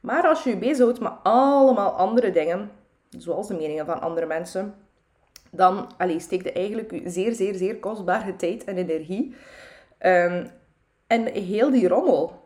Maar 0.00 0.26
als 0.26 0.44
je 0.44 0.50
je 0.50 0.56
bezighoudt 0.56 1.00
met 1.00 1.12
allemaal 1.22 1.90
andere 1.90 2.30
dingen, 2.30 2.70
zoals 3.18 3.48
de 3.48 3.54
meningen 3.54 3.86
van 3.86 4.00
andere 4.00 4.26
mensen, 4.26 4.74
dan 5.50 5.88
allez, 5.96 6.22
steekt 6.22 6.44
je 6.44 6.52
eigenlijk 6.52 7.00
zeer, 7.04 7.32
zeer, 7.32 7.54
zeer 7.54 7.78
kostbare 7.78 8.36
tijd 8.36 8.64
en 8.64 8.76
energie 8.76 9.34
um, 10.00 10.50
en 11.06 11.26
heel 11.26 11.70
die 11.70 11.88
rommel. 11.88 12.42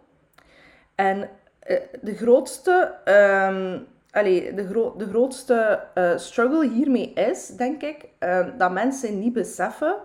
En 0.94 1.18
uh, 1.18 1.76
de 2.02 2.14
grootste, 2.14 2.94
um, 3.04 3.86
allez, 4.10 4.54
de, 4.54 4.92
de 4.96 5.08
grootste 5.08 5.86
uh, 5.94 6.16
struggle 6.16 6.68
hiermee 6.68 7.12
is, 7.12 7.46
denk 7.46 7.82
ik, 7.82 8.08
um, 8.18 8.58
dat 8.58 8.72
mensen 8.72 9.18
niet 9.18 9.32
beseffen 9.32 9.96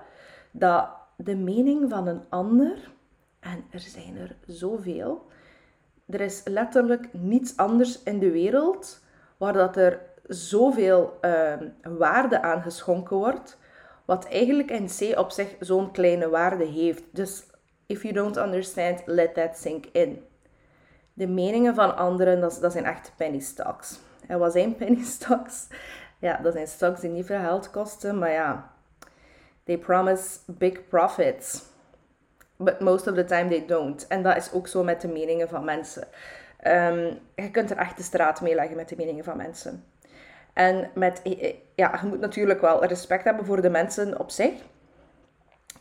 dat 0.51 0.89
de 1.15 1.35
mening 1.35 1.89
van 1.89 2.07
een 2.07 2.21
ander, 2.29 2.91
en 3.39 3.63
er 3.71 3.79
zijn 3.79 4.17
er 4.17 4.35
zoveel, 4.45 5.25
er 6.09 6.21
is 6.21 6.41
letterlijk 6.45 7.09
niets 7.11 7.57
anders 7.57 8.03
in 8.03 8.19
de 8.19 8.31
wereld 8.31 9.01
waar 9.37 9.53
dat 9.53 9.77
er 9.77 9.99
zoveel 10.27 11.17
uh, 11.21 11.53
waarde 11.83 12.41
aan 12.41 12.61
geschonken 12.61 13.17
wordt, 13.17 13.57
wat 14.05 14.25
eigenlijk 14.25 14.71
in 14.71 14.87
C 14.87 15.19
op 15.19 15.31
zich 15.31 15.55
zo'n 15.59 15.91
kleine 15.91 16.29
waarde 16.29 16.65
heeft. 16.65 17.03
Dus 17.11 17.43
if 17.85 18.01
you 18.01 18.13
don't 18.13 18.37
understand, 18.37 19.01
let 19.05 19.33
that 19.33 19.57
sink 19.57 19.85
in. 19.91 20.23
De 21.13 21.27
meningen 21.27 21.75
van 21.75 21.97
anderen, 21.97 22.41
dat, 22.41 22.57
dat 22.61 22.71
zijn 22.71 22.85
echt 22.85 23.11
penny 23.15 23.39
stocks. 23.39 23.99
En 24.27 24.39
wat 24.39 24.51
zijn 24.51 24.75
penny 24.75 25.03
stocks? 25.03 25.67
Ja, 26.19 26.37
dat 26.37 26.53
zijn 26.53 26.67
stocks 26.67 26.99
die 26.99 27.09
niet 27.09 27.25
veel 27.25 27.39
geld 27.39 27.71
kosten, 27.71 28.19
maar 28.19 28.31
ja, 28.31 28.71
they 29.63 29.77
promise 29.77 30.39
big 30.45 30.87
profits 30.87 31.71
but 32.63 32.79
most 32.79 33.07
of 33.07 33.15
the 33.15 33.25
time 33.25 33.49
they 33.49 33.65
don't. 33.65 34.07
En 34.07 34.23
dat 34.23 34.35
is 34.35 34.51
ook 34.51 34.67
zo 34.67 34.83
met 34.83 35.01
de 35.01 35.07
meningen 35.07 35.49
van 35.49 35.63
mensen. 35.63 36.07
Um, 36.67 37.19
je 37.35 37.51
kunt 37.51 37.71
er 37.71 37.77
echt 37.77 37.97
de 37.97 38.03
straat 38.03 38.41
mee 38.41 38.55
leggen 38.55 38.75
met 38.75 38.89
de 38.89 38.95
meningen 38.97 39.23
van 39.23 39.37
mensen. 39.37 39.83
En 40.53 40.89
met, 40.93 41.21
eh, 41.21 41.43
eh, 41.43 41.53
ja, 41.75 41.99
je 42.01 42.07
moet 42.07 42.19
natuurlijk 42.19 42.61
wel 42.61 42.85
respect 42.85 43.23
hebben 43.23 43.45
voor 43.45 43.61
de 43.61 43.69
mensen 43.69 44.19
op 44.19 44.29
zich. 44.29 44.53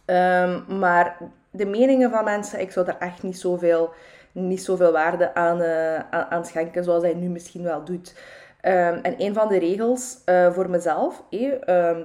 Um, 0.06 0.78
maar 0.78 1.16
de 1.50 1.66
meningen 1.66 2.10
van 2.10 2.24
mensen, 2.24 2.60
ik 2.60 2.72
zou 2.72 2.86
daar 2.86 2.98
echt 2.98 3.22
niet 3.22 3.38
zoveel, 3.38 3.92
niet 4.32 4.62
zoveel 4.62 4.92
waarde 4.92 5.34
aan, 5.34 5.60
uh, 5.60 5.98
aan, 6.10 6.44
schenken, 6.44 6.84
zoals 6.84 7.02
hij 7.02 7.14
nu 7.14 7.28
misschien 7.28 7.62
wel 7.62 7.84
doet. 7.84 8.14
Um, 8.62 8.98
en 9.02 9.14
een 9.18 9.34
van 9.34 9.48
de 9.48 9.58
regels 9.58 10.22
uh, 10.26 10.52
voor 10.52 10.70
mezelf, 10.70 11.24
eh, 11.30 11.96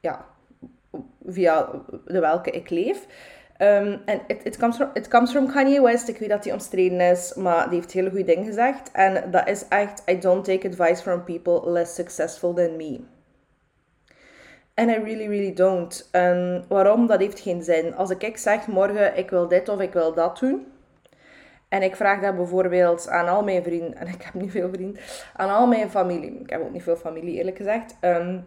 ja, 0.00 0.24
via 1.26 1.68
de 2.04 2.20
welke 2.20 2.50
ik 2.50 2.70
leef, 2.70 3.06
Um, 3.58 4.02
en 4.04 4.20
it, 4.26 4.40
it, 4.44 4.58
comes 4.58 4.76
from, 4.76 4.90
comes 5.08 5.30
from 5.30 5.46
Kanye 5.52 5.82
West. 5.82 6.08
Ik 6.08 6.18
weet 6.18 6.28
dat 6.28 6.44
hij 6.44 6.52
omstreden 6.52 7.00
is, 7.00 7.34
maar 7.34 7.68
die 7.68 7.78
heeft 7.78 7.92
hele 7.92 8.08
goede 8.10 8.24
dingen 8.24 8.44
gezegd. 8.44 8.90
En 8.92 9.30
dat 9.30 9.48
is 9.48 9.68
echt, 9.68 10.02
I 10.10 10.18
don't 10.18 10.44
take 10.44 10.68
advice 10.68 11.02
from 11.02 11.24
people 11.24 11.70
less 11.70 11.94
successful 11.94 12.54
than 12.54 12.76
me. 12.76 13.00
En 14.74 14.88
I 14.88 14.94
really, 14.94 15.28
really 15.28 15.52
don't. 15.54 16.08
En 16.12 16.64
waarom? 16.68 17.06
Dat 17.06 17.20
heeft 17.20 17.40
geen 17.40 17.62
zin. 17.62 17.94
Als 17.94 18.10
ik 18.10 18.36
zeg 18.36 18.66
morgen, 18.66 19.16
ik 19.16 19.30
wil 19.30 19.48
dit 19.48 19.68
of 19.68 19.80
ik 19.80 19.92
wil 19.92 20.14
dat 20.14 20.38
doen. 20.38 20.66
En 21.68 21.82
ik 21.82 21.96
vraag 21.96 22.20
dat 22.20 22.36
bijvoorbeeld 22.36 23.08
aan 23.08 23.28
al 23.28 23.42
mijn 23.42 23.62
vrienden. 23.62 23.94
En 23.94 24.06
ik 24.06 24.22
heb 24.22 24.34
niet 24.34 24.50
veel 24.50 24.68
vrienden. 24.68 25.02
Aan 25.36 25.50
al 25.50 25.66
mijn 25.66 25.90
familie. 25.90 26.40
Ik 26.40 26.50
heb 26.50 26.60
ook 26.60 26.72
niet 26.72 26.82
veel 26.82 26.96
familie, 26.96 27.34
eerlijk 27.34 27.56
gezegd. 27.56 27.96
Um, 28.00 28.44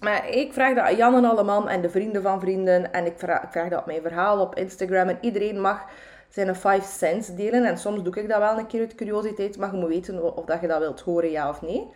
maar 0.00 0.28
ik 0.28 0.52
vraag 0.52 0.74
dat 0.74 0.84
aan 0.84 0.96
Jan 0.96 1.14
en 1.14 1.24
Alleman 1.24 1.68
en 1.68 1.80
de 1.80 1.90
vrienden 1.90 2.22
van 2.22 2.40
vrienden. 2.40 2.92
En 2.92 3.06
ik 3.06 3.18
vraag, 3.18 3.42
ik 3.42 3.50
vraag 3.50 3.68
dat 3.68 3.80
op 3.80 3.86
mijn 3.86 4.02
verhaal 4.02 4.40
op 4.40 4.54
Instagram. 4.54 5.08
En 5.08 5.18
iedereen 5.20 5.60
mag 5.60 5.84
zijn 6.28 6.56
5 6.56 6.84
cents 6.84 7.34
delen. 7.34 7.64
En 7.64 7.78
soms 7.78 8.02
doe 8.02 8.16
ik 8.16 8.28
dat 8.28 8.38
wel 8.38 8.58
een 8.58 8.66
keer 8.66 8.80
uit 8.80 8.94
curiositeit. 8.94 9.58
Maar 9.58 9.72
je 9.72 9.80
moet 9.80 9.88
weten 9.88 10.36
of 10.36 10.44
dat 10.44 10.60
je 10.60 10.66
dat 10.66 10.78
wilt 10.78 11.00
horen, 11.00 11.30
ja 11.30 11.48
of 11.48 11.62
nee. 11.62 11.88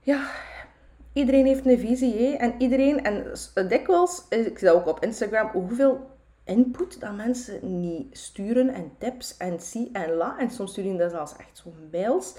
Ja, 0.00 0.26
iedereen 1.12 1.46
heeft 1.46 1.66
een 1.66 1.78
visie. 1.78 2.36
En 2.36 2.54
iedereen, 2.58 3.04
en 3.04 3.32
dikwijls, 3.68 4.24
ik 4.28 4.58
zie 4.58 4.68
dat 4.68 4.76
ook 4.76 4.86
op 4.86 5.02
Instagram, 5.02 5.50
hoeveel 5.52 6.06
input 6.48 7.00
dat 7.00 7.14
mensen 7.14 7.80
niet 7.80 8.18
sturen. 8.18 8.68
En 8.68 8.92
tips 8.98 9.36
en 9.36 9.60
zie 9.60 9.90
en 9.92 10.12
la. 10.12 10.38
En 10.38 10.50
soms 10.50 10.70
sturen 10.70 10.96
dat 10.96 11.10
zelfs 11.10 11.36
echt 11.36 11.58
zo 11.62 11.72
mails. 11.92 12.36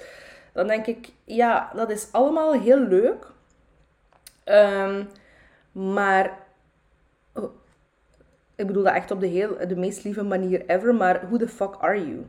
Dan 0.54 0.68
denk 0.68 0.86
ik, 0.86 1.12
ja, 1.24 1.72
dat 1.75 1.89
is 1.89 2.08
allemaal 2.12 2.54
heel 2.54 2.80
leuk. 2.80 3.28
Um, 4.46 5.08
maar 5.72 6.38
oh, 7.34 7.51
ik 8.56 8.68
bedoel 8.68 8.84
dat 8.84 8.94
echt 8.94 9.12
op 9.12 9.20
de, 9.20 9.28
heel, 9.28 9.58
de 9.68 9.75
meest 9.75 10.04
lieve 10.04 10.24
manier 10.24 10.66
ever. 10.66 10.96
Maar 10.96 11.28
who 11.28 11.38
the 11.38 11.48
fuck 11.48 11.75
are 11.80 12.08
you? 12.08 12.25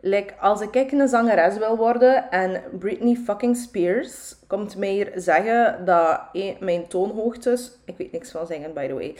Like, 0.00 0.34
als 0.40 0.60
ik 0.60 0.92
een 0.92 1.08
zangeres 1.08 1.58
wil 1.58 1.76
worden 1.76 2.30
en 2.30 2.62
Britney 2.78 3.14
fucking 3.14 3.56
Spears 3.56 4.36
komt 4.46 4.76
mij 4.76 4.90
hier 4.90 5.12
zeggen 5.14 5.84
dat 5.84 6.20
mijn 6.60 6.88
toonhoogtes... 6.88 7.78
Ik 7.84 7.96
weet 7.96 8.12
niks 8.12 8.30
van 8.30 8.46
zingen, 8.46 8.74
by 8.74 8.86
the 8.86 8.94
way. 8.94 9.16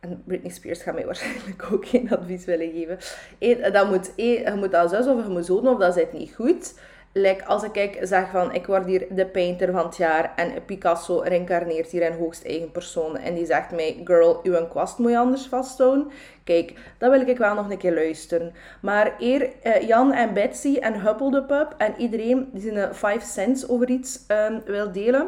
En 0.00 0.22
Britney 0.26 0.50
Spears 0.50 0.82
gaat 0.82 0.94
mij 0.94 1.06
waarschijnlijk 1.06 1.68
ook 1.72 1.86
geen 1.86 2.10
advies 2.10 2.44
willen 2.44 2.70
geven. 2.72 2.98
Eh, 3.38 3.72
dat 3.72 3.88
moet, 3.88 4.14
eh, 4.14 4.44
je 4.44 4.54
moet 4.56 4.70
dat 4.70 4.90
zus 4.90 5.06
of 5.06 5.22
je 5.22 5.30
moet 5.30 5.50
of 5.50 5.78
dat 5.78 5.94
zit 5.94 6.12
niet 6.12 6.34
goed. 6.34 6.74
Like, 7.12 7.44
als 7.44 7.62
ik 7.62 7.72
kijk, 7.72 7.98
zeg 8.02 8.30
van, 8.30 8.54
ik 8.54 8.66
word 8.66 8.86
hier 8.86 9.06
de 9.10 9.26
painter 9.26 9.72
van 9.72 9.86
het 9.86 9.96
jaar 9.96 10.32
en 10.36 10.64
Picasso 10.64 11.18
reïncarneert 11.18 11.90
hier 11.90 12.02
in 12.02 12.12
hoogst 12.12 12.44
eigen 12.44 12.70
persoon 12.70 13.16
en 13.16 13.34
die 13.34 13.46
zegt 13.46 13.70
mij, 13.70 14.00
girl, 14.04 14.40
uw 14.42 14.66
kwast 14.66 14.98
moet 14.98 15.10
je 15.10 15.18
anders 15.18 15.46
vasthouden. 15.46 16.10
Kijk, 16.44 16.72
dat 16.98 17.10
wil 17.10 17.28
ik 17.28 17.38
wel 17.38 17.54
nog 17.54 17.70
een 17.70 17.78
keer 17.78 17.94
luisteren. 17.94 18.52
Maar 18.82 19.14
eer 19.18 19.50
uh, 19.64 19.80
Jan 19.88 20.12
en 20.12 20.34
Betsy 20.34 20.76
en 20.76 21.00
Hubble 21.00 21.30
de 21.30 21.42
Pub 21.42 21.74
en 21.78 21.94
iedereen 21.98 22.48
die 22.52 22.72
zijn 22.72 22.94
5 22.94 23.22
cents 23.22 23.68
over 23.68 23.88
iets 23.88 24.24
um, 24.28 24.62
wil 24.64 24.92
delen, 24.92 25.26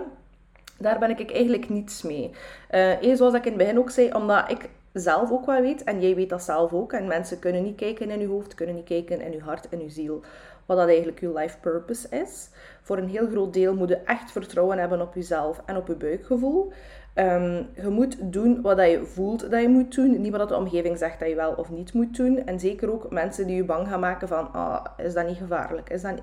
daar 0.83 0.99
ben 0.99 1.19
ik 1.19 1.33
eigenlijk 1.33 1.69
niets 1.69 2.03
mee. 2.03 2.31
Uh, 2.71 3.15
zoals 3.15 3.35
ik 3.35 3.45
in 3.45 3.53
het 3.53 3.59
begin 3.59 3.79
ook 3.79 3.91
zei, 3.91 4.13
omdat 4.13 4.51
ik 4.51 4.69
zelf 4.93 5.31
ook 5.31 5.47
wel 5.47 5.61
weet, 5.61 5.85
en 5.85 6.01
jij 6.01 6.15
weet 6.15 6.31
dat 6.31 6.43
zelf 6.43 6.73
ook, 6.73 6.93
en 6.93 7.07
mensen 7.07 7.39
kunnen 7.39 7.63
niet 7.63 7.77
kijken 7.77 8.11
in 8.11 8.21
je 8.21 8.27
hoofd, 8.27 8.55
kunnen 8.55 8.75
niet 8.75 8.85
kijken 8.85 9.21
in 9.21 9.33
je 9.33 9.41
hart 9.41 9.69
en 9.69 9.83
je 9.83 9.91
ziel, 9.91 10.21
wat 10.67 10.77
dat 10.77 10.89
eigenlijk 10.89 11.21
je 11.21 11.33
life 11.33 11.59
purpose 11.59 12.09
is. 12.09 12.49
Voor 12.83 12.99
een 12.99 13.09
heel 13.09 13.27
groot 13.27 13.53
deel 13.53 13.75
moet 13.75 13.89
je 13.89 13.97
echt 13.97 14.33
vertrouwen 14.33 14.79
hebben 14.79 15.01
op 15.01 15.15
jezelf 15.15 15.63
en 15.67 15.77
op 15.77 15.87
je 15.87 15.95
buikgevoel. 15.95 16.73
Um, 17.15 17.69
je 17.75 17.89
moet 17.89 18.17
doen 18.21 18.61
wat 18.61 18.79
je 18.79 19.05
voelt 19.05 19.51
dat 19.51 19.61
je 19.61 19.69
moet 19.69 19.95
doen, 19.95 20.21
niet 20.21 20.37
wat 20.37 20.49
de 20.49 20.57
omgeving 20.57 20.99
zegt 20.99 21.19
dat 21.19 21.29
je 21.29 21.35
wel 21.35 21.53
of 21.53 21.71
niet 21.71 21.93
moet 21.93 22.17
doen. 22.17 22.47
En 22.47 22.61
zeker 22.61 22.93
ook 22.93 23.11
mensen 23.11 23.47
die 23.47 23.57
je 23.57 23.65
bang 23.65 23.89
gaan 23.89 24.01
maken 24.01 24.29
van, 24.29 24.53
ah, 24.53 24.85
is 24.97 25.15
dat 25.15 25.27
niet 25.27 25.37
gevaarlijk? 25.37 25.91
Is 25.91 26.03
dat 26.03 26.15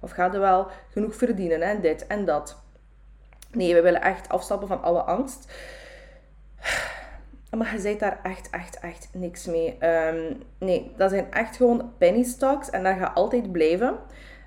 of 0.00 0.10
gaat 0.10 0.34
er 0.34 0.40
wel 0.40 0.66
genoeg 0.90 1.14
verdienen 1.14 1.62
en 1.62 1.80
dit 1.80 2.06
en 2.06 2.24
dat? 2.24 2.63
Nee, 3.54 3.74
we 3.74 3.82
willen 3.82 4.02
echt 4.02 4.28
afstappen 4.28 4.68
van 4.68 4.82
alle 4.82 5.00
angst. 5.00 5.52
Maar 7.56 7.72
je 7.72 7.80
zei 7.80 7.98
daar 7.98 8.20
echt, 8.22 8.50
echt, 8.50 8.80
echt 8.80 9.08
niks 9.12 9.46
mee. 9.46 9.76
Ehm, 9.78 10.34
nee, 10.58 10.92
dat 10.96 11.10
zijn 11.10 11.32
echt 11.32 11.56
gewoon 11.56 11.92
penny 11.98 12.22
stocks 12.22 12.70
en 12.70 12.82
dat 12.82 12.96
gaat 12.96 13.14
altijd 13.14 13.52
blijven. 13.52 13.98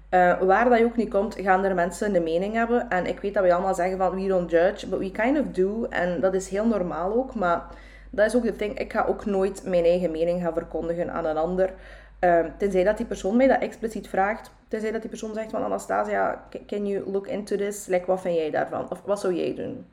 Uh, 0.09 0.41
waar 0.41 0.69
dat 0.69 0.83
ook 0.83 0.95
niet 0.95 1.09
komt, 1.09 1.35
gaan 1.39 1.63
er 1.63 1.75
mensen 1.75 2.15
een 2.15 2.23
mening 2.23 2.53
hebben. 2.53 2.89
En 2.89 3.05
ik 3.05 3.19
weet 3.19 3.33
dat 3.33 3.43
we 3.43 3.53
allemaal 3.53 3.75
zeggen 3.75 3.97
van 3.97 4.15
we 4.15 4.27
don't 4.27 4.51
judge, 4.51 4.87
but 4.87 4.99
we 4.99 5.11
kind 5.11 5.39
of 5.39 5.45
do. 5.47 5.85
En 5.89 6.19
dat 6.19 6.33
is 6.33 6.49
heel 6.49 6.65
normaal 6.65 7.13
ook. 7.13 7.35
Maar 7.35 7.61
dat 8.09 8.25
is 8.25 8.35
ook 8.35 8.43
de 8.43 8.55
ding. 8.55 8.79
Ik 8.79 8.91
ga 8.91 9.05
ook 9.05 9.25
nooit 9.25 9.63
mijn 9.65 9.83
eigen 9.83 10.11
mening 10.11 10.41
gaan 10.41 10.53
verkondigen 10.53 11.11
aan 11.11 11.25
een 11.25 11.37
ander. 11.37 11.73
Um, 12.19 12.53
tenzij 12.57 12.83
dat 12.83 12.97
die 12.97 13.05
persoon 13.05 13.37
mij 13.37 13.47
dat 13.47 13.61
expliciet 13.61 14.09
vraagt. 14.09 14.51
Tenzij 14.67 14.91
dat 14.91 15.01
die 15.01 15.09
persoon 15.09 15.33
zegt 15.33 15.51
van 15.51 15.63
Anastasia, 15.63 16.43
can 16.65 16.87
you 16.87 17.11
look 17.11 17.27
into 17.27 17.55
this? 17.55 17.85
Like, 17.85 18.05
wat 18.05 18.21
vind 18.21 18.35
jij 18.35 18.51
daarvan? 18.51 18.91
Of 18.91 19.01
wat 19.05 19.19
zou 19.19 19.33
jij 19.33 19.55
doen? 19.55 19.85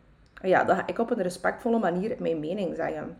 Ja, 0.42 0.64
dan 0.64 0.76
ga 0.76 0.86
ik 0.86 0.98
op 0.98 1.10
een 1.10 1.22
respectvolle 1.22 1.78
manier 1.78 2.16
mijn 2.18 2.40
mening 2.40 2.76
zeggen. 2.76 3.16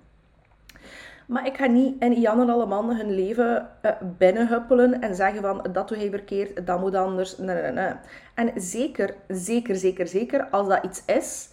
Maar 1.26 1.46
ik 1.46 1.56
ga 1.56 1.66
niet 1.66 2.02
in 2.02 2.20
Jan 2.20 2.40
en 2.40 2.50
alle 2.50 2.66
mannen 2.66 2.96
hun 2.96 3.14
leven 3.14 3.68
uh, 3.82 3.90
binnenhuppelen 4.18 5.00
en 5.00 5.14
zeggen 5.14 5.42
van 5.42 5.66
dat 5.72 5.88
doe 5.88 5.96
hij 5.98 6.10
verkeerd, 6.10 6.66
dat 6.66 6.80
moet 6.80 6.94
anders. 6.94 7.36
Nee, 7.38 7.62
nee, 7.62 7.72
nee. 7.72 7.92
En 8.34 8.52
zeker, 8.54 9.14
zeker, 9.28 9.76
zeker, 9.76 10.06
zeker 10.06 10.46
als 10.50 10.68
dat 10.68 10.84
iets 10.84 11.02
is, 11.06 11.48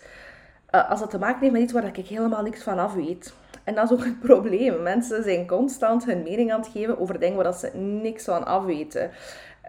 uh, 0.76 0.90
als 0.90 1.00
dat 1.00 1.10
te 1.10 1.20
maken 1.20 1.40
heeft 1.40 1.52
met 1.52 1.62
iets 1.62 1.74
waar 1.74 1.98
ik 1.98 2.08
helemaal 2.08 2.44
niks 2.44 2.64
van 2.64 2.80
af 2.80 2.94
weet. 2.94 3.34
En 3.64 3.76
dat 3.76 3.92
is 3.92 3.98
ook 3.98 4.06
het 4.06 4.20
probleem. 4.30 4.82
Mensen 4.82 5.24
zijn 5.24 5.48
constant 5.48 6.06
hun 6.06 6.24
mening 6.24 6.52
aan 6.52 6.60
het 6.60 6.70
geven 6.70 7.00
over 7.00 7.20
dingen 7.20 7.44
waar 7.44 7.54
ze 7.54 7.78
niks 7.78 8.24
van 8.24 8.46
afweten. 8.46 9.10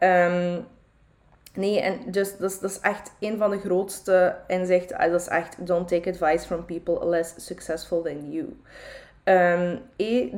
Um, 0.02 0.66
Nee, 1.54 1.80
en 1.80 2.10
dus, 2.10 2.36
dat, 2.38 2.50
is, 2.50 2.58
dat 2.58 2.70
is 2.70 2.80
echt 2.80 3.12
een 3.20 3.38
van 3.38 3.50
de 3.50 3.58
grootste 3.58 4.36
inzichten. 4.46 4.96
Ah, 4.96 5.10
dat 5.10 5.20
is 5.20 5.28
echt, 5.28 5.66
don't 5.66 5.88
take 5.88 6.10
advice 6.10 6.46
from 6.46 6.64
people 6.64 7.08
less 7.08 7.34
successful 7.36 8.02
than 8.02 8.30
you. 8.30 8.56
Um, 9.24 9.80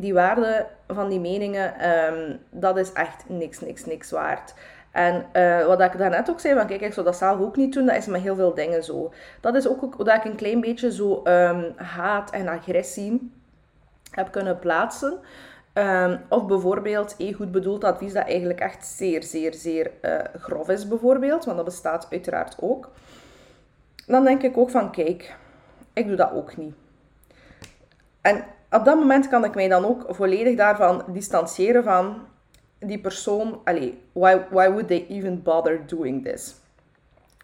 die 0.00 0.14
waarde 0.14 0.66
van 0.88 1.08
die 1.08 1.20
meningen, 1.20 1.90
um, 1.90 2.38
dat 2.50 2.76
is 2.76 2.92
echt 2.92 3.28
niks, 3.28 3.60
niks, 3.60 3.84
niks 3.84 4.10
waard. 4.10 4.54
En 4.90 5.26
uh, 5.32 5.66
wat 5.66 5.80
ik 5.80 5.98
daarnet 5.98 6.30
ook 6.30 6.40
zei, 6.40 6.54
van 6.54 6.66
kijk, 6.66 6.80
ik 6.80 6.92
zou 6.92 7.06
dat 7.06 7.16
zelf 7.16 7.40
ook 7.40 7.56
niet 7.56 7.72
doen, 7.72 7.86
dat 7.86 7.96
is 7.96 8.06
met 8.06 8.20
heel 8.20 8.36
veel 8.36 8.54
dingen 8.54 8.84
zo. 8.84 9.12
Dat 9.40 9.54
is 9.54 9.68
ook 9.68 9.94
hoe 9.94 10.12
ik 10.12 10.24
een 10.24 10.36
klein 10.36 10.60
beetje 10.60 10.92
zo 10.92 11.22
haat 11.76 12.30
en 12.30 12.48
agressie 12.48 13.32
heb 14.10 14.30
kunnen 14.30 14.58
plaatsen. 14.58 15.18
Um, 15.78 16.20
of 16.28 16.46
bijvoorbeeld 16.46 17.16
eh, 17.16 17.34
goed 17.34 17.52
bedoeld 17.52 17.84
advies 17.84 18.12
dat 18.12 18.26
eigenlijk 18.26 18.60
echt 18.60 18.86
zeer, 18.86 19.22
zeer, 19.22 19.54
zeer 19.54 19.90
uh, 20.02 20.18
grof 20.40 20.68
is 20.68 20.88
bijvoorbeeld. 20.88 21.44
Want 21.44 21.56
dat 21.56 21.66
bestaat 21.66 22.06
uiteraard 22.10 22.56
ook. 22.60 22.90
Dan 24.06 24.24
denk 24.24 24.42
ik 24.42 24.56
ook 24.56 24.70
van, 24.70 24.90
kijk, 24.90 25.36
ik 25.92 26.06
doe 26.06 26.16
dat 26.16 26.32
ook 26.32 26.56
niet. 26.56 26.74
En 28.20 28.44
op 28.70 28.84
dat 28.84 28.96
moment 28.96 29.28
kan 29.28 29.44
ik 29.44 29.54
mij 29.54 29.68
dan 29.68 29.84
ook 29.84 30.04
volledig 30.08 30.56
daarvan 30.56 31.04
distancieren 31.06 31.84
van 31.84 32.26
die 32.78 33.00
persoon. 33.00 33.60
Allee, 33.64 34.02
why, 34.12 34.38
why 34.50 34.68
would 34.68 34.86
they 34.86 35.06
even 35.08 35.42
bother 35.42 35.86
doing 35.86 36.24
this? 36.24 36.54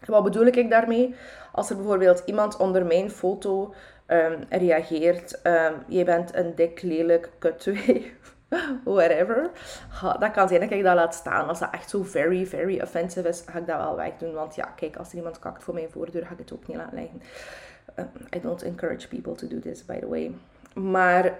Wat 0.05 0.23
bedoel 0.23 0.45
ik 0.45 0.69
daarmee? 0.69 1.15
Als 1.51 1.69
er 1.69 1.75
bijvoorbeeld 1.75 2.23
iemand 2.25 2.57
onder 2.57 2.85
mijn 2.85 3.11
foto 3.11 3.73
um, 4.11 4.43
reageert, 4.49 5.39
um, 5.43 5.73
je 5.87 6.03
bent 6.03 6.35
een 6.35 6.55
dik, 6.55 6.81
lelijk 6.81 7.29
kutwee, 7.39 8.13
whatever. 8.83 9.49
dat 10.19 10.31
kan 10.31 10.47
zijn 10.47 10.59
dat 10.59 10.71
ik 10.71 10.83
dat 10.83 10.95
laat 10.95 11.15
staan. 11.15 11.47
Als 11.47 11.59
dat 11.59 11.69
echt 11.71 11.89
zo 11.89 12.03
very, 12.03 12.45
very 12.45 12.81
offensive 12.81 13.27
is, 13.27 13.43
ga 13.45 13.59
ik 13.59 13.67
dat 13.67 13.77
wel 13.77 13.95
wegdoen. 13.95 14.33
Want 14.33 14.55
ja, 14.55 14.65
kijk, 14.75 14.95
als 14.95 15.11
er 15.11 15.17
iemand 15.17 15.39
kakt 15.39 15.63
voor 15.63 15.73
mijn 15.73 15.89
voordeur, 15.89 16.25
ga 16.25 16.31
ik 16.31 16.37
het 16.37 16.53
ook 16.53 16.67
niet 16.67 16.77
laten 16.77 16.97
liggen. 16.97 17.21
Um, 17.95 18.09
I 18.35 18.41
don't 18.41 18.63
encourage 18.63 19.07
people 19.07 19.35
to 19.35 19.47
do 19.47 19.59
this, 19.59 19.85
by 19.85 19.99
the 19.99 20.07
way. 20.07 20.31
Maar 20.73 21.33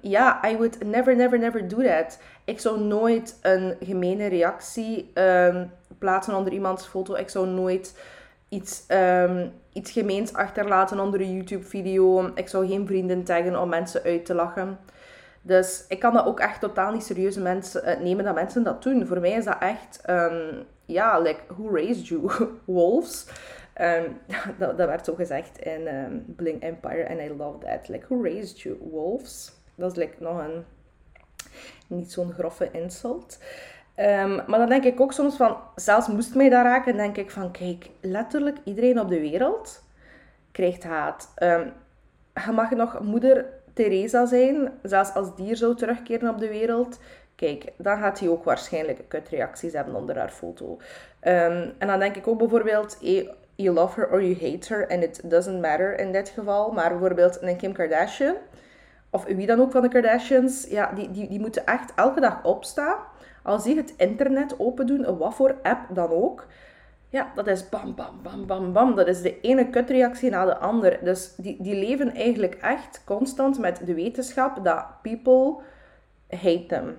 ja, 0.00 0.48
I 0.48 0.56
would 0.56 0.84
never, 0.84 1.16
never, 1.16 1.38
never 1.38 1.68
do 1.68 1.82
that. 1.82 2.18
Ik 2.44 2.60
zou 2.60 2.80
nooit 2.80 3.38
een 3.42 3.76
gemene 3.80 4.26
reactie 4.26 5.12
plaatsen 5.98 6.34
onder 6.34 6.52
iemands 6.52 6.86
foto. 6.86 7.14
Ik 7.14 7.28
zou 7.28 7.46
nooit 7.46 7.94
iets, 8.48 8.84
um, 8.88 9.52
iets 9.72 9.90
gemeens 9.90 10.32
achterlaten 10.32 11.00
onder 11.00 11.20
een 11.20 11.34
YouTube-video. 11.34 12.30
Ik 12.34 12.48
zou 12.48 12.66
geen 12.66 12.86
vrienden 12.86 13.24
taggen 13.24 13.60
om 13.60 13.68
mensen 13.68 14.02
uit 14.02 14.24
te 14.24 14.34
lachen. 14.34 14.78
Dus 15.42 15.84
ik 15.88 15.98
kan 15.98 16.12
dat 16.12 16.26
ook 16.26 16.40
echt 16.40 16.60
totaal 16.60 16.92
niet 16.92 17.04
serieus 17.04 17.36
mensen, 17.36 17.88
uh, 17.88 18.00
nemen 18.00 18.24
dat 18.24 18.34
mensen 18.34 18.62
dat 18.62 18.82
doen. 18.82 19.06
Voor 19.06 19.20
mij 19.20 19.32
is 19.32 19.44
dat 19.44 19.56
echt, 19.60 20.02
um, 20.10 20.64
ja, 20.84 21.18
like, 21.18 21.40
who 21.46 21.74
raised 21.74 22.06
you? 22.06 22.30
Wolves. 22.64 23.26
Um, 23.80 24.20
dat, 24.58 24.78
dat, 24.78 24.88
werd 24.88 25.04
zo 25.04 25.14
gezegd 25.14 25.58
in 25.58 25.94
um, 25.94 26.24
Bling 26.26 26.62
Empire 26.62 27.02
en 27.02 27.20
I 27.20 27.28
love 27.36 27.58
that. 27.58 27.88
Like, 27.88 28.06
who 28.08 28.22
raised 28.22 28.60
you? 28.60 28.78
Wolves. 28.90 29.52
Dat 29.74 29.90
is 29.90 29.96
like 29.96 30.14
nog 30.18 30.38
een 30.38 30.64
niet 31.86 32.12
zo'n 32.12 32.32
grove 32.32 32.68
insult. 32.72 33.38
Um, 34.00 34.42
maar 34.46 34.58
dan 34.58 34.68
denk 34.68 34.84
ik 34.84 35.00
ook 35.00 35.12
soms 35.12 35.36
van, 35.36 35.56
zelfs 35.74 36.08
moest 36.08 36.34
mij 36.34 36.48
dat 36.48 36.62
raken, 36.62 36.96
denk 36.96 37.16
ik 37.16 37.30
van, 37.30 37.50
kijk, 37.50 37.90
letterlijk 38.00 38.56
iedereen 38.64 39.00
op 39.00 39.08
de 39.08 39.20
wereld 39.20 39.84
krijgt 40.52 40.84
haat. 40.84 41.32
Um, 41.42 41.72
je 42.46 42.52
mag 42.52 42.70
nog 42.70 43.00
moeder 43.00 43.46
Teresa 43.72 44.26
zijn, 44.26 44.72
zelfs 44.82 45.14
als 45.14 45.36
dier 45.36 45.56
zou 45.56 45.74
terugkeren 45.74 46.30
op 46.30 46.38
de 46.38 46.48
wereld. 46.48 46.98
Kijk, 47.34 47.72
dan 47.76 47.98
gaat 47.98 48.18
hij 48.18 48.28
ook 48.28 48.44
waarschijnlijk 48.44 49.00
kutreacties 49.08 49.72
hebben 49.72 49.94
onder 49.94 50.18
haar 50.18 50.28
foto. 50.28 50.76
Um, 51.22 51.72
en 51.78 51.86
dan 51.86 51.98
denk 51.98 52.16
ik 52.16 52.28
ook 52.28 52.38
bijvoorbeeld, 52.38 52.98
you 53.54 53.74
love 53.74 54.00
her 54.00 54.10
or 54.10 54.22
you 54.22 54.34
hate 54.34 54.74
her, 54.74 54.88
and 54.88 55.02
it 55.02 55.30
doesn't 55.30 55.60
matter 55.60 55.98
in 55.98 56.12
dit 56.12 56.28
geval. 56.28 56.70
Maar 56.70 56.90
bijvoorbeeld 56.90 57.42
een 57.42 57.56
Kim 57.56 57.72
Kardashian, 57.72 58.34
of 59.10 59.24
wie 59.24 59.46
dan 59.46 59.60
ook 59.60 59.72
van 59.72 59.82
de 59.82 59.88
Kardashians, 59.88 60.66
ja, 60.68 60.92
die, 60.94 61.10
die, 61.10 61.28
die 61.28 61.40
moeten 61.40 61.66
echt 61.66 61.92
elke 61.94 62.20
dag 62.20 62.44
opstaan 62.44 62.96
als 63.42 63.64
die 63.64 63.76
het 63.76 63.94
internet 63.96 64.58
open 64.58 64.86
doen, 64.86 65.18
wat 65.18 65.34
voor 65.34 65.56
app 65.62 65.94
dan 65.94 66.10
ook, 66.10 66.46
ja, 67.10 67.32
dat 67.34 67.46
is 67.46 67.68
bam, 67.68 67.94
bam, 67.94 68.22
bam, 68.22 68.46
bam, 68.46 68.72
bam. 68.72 68.94
Dat 68.94 69.08
is 69.08 69.22
de 69.22 69.40
ene 69.40 69.70
kutreactie 69.70 70.30
na 70.30 70.44
de 70.44 70.56
andere. 70.56 70.98
Dus 71.02 71.34
die, 71.36 71.62
die 71.62 71.74
leven 71.74 72.14
eigenlijk 72.14 72.54
echt 72.54 73.02
constant 73.04 73.58
met 73.58 73.80
de 73.86 73.94
wetenschap 73.94 74.64
dat 74.64 74.86
people 75.02 75.56
hate 76.28 76.66
them. 76.66 76.96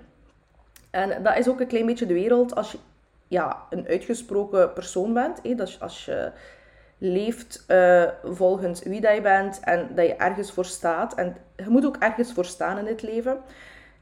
En 0.90 1.24
dat 1.24 1.38
is 1.38 1.48
ook 1.48 1.60
een 1.60 1.68
klein 1.68 1.86
beetje 1.86 2.06
de 2.06 2.14
wereld 2.14 2.56
als 2.56 2.72
je 2.72 2.78
ja, 3.28 3.64
een 3.70 3.88
uitgesproken 3.88 4.74
persoon 4.74 5.14
bent. 5.14 5.40
Hè? 5.44 5.56
Dat 5.56 5.78
als 5.80 6.06
je 6.06 6.32
leeft 6.98 7.66
uh, 7.68 8.04
volgens 8.24 8.84
wie 8.84 9.02
dat 9.02 9.16
je 9.16 9.22
bent 9.22 9.60
en 9.60 9.88
dat 9.96 10.06
je 10.06 10.16
ergens 10.16 10.52
voor 10.52 10.66
staat. 10.66 11.16
En 11.16 11.36
je 11.56 11.70
moet 11.70 11.86
ook 11.86 11.98
ergens 11.98 12.34
voor 12.34 12.46
staan 12.46 12.78
in 12.78 12.86
dit 12.86 13.02
leven 13.02 13.38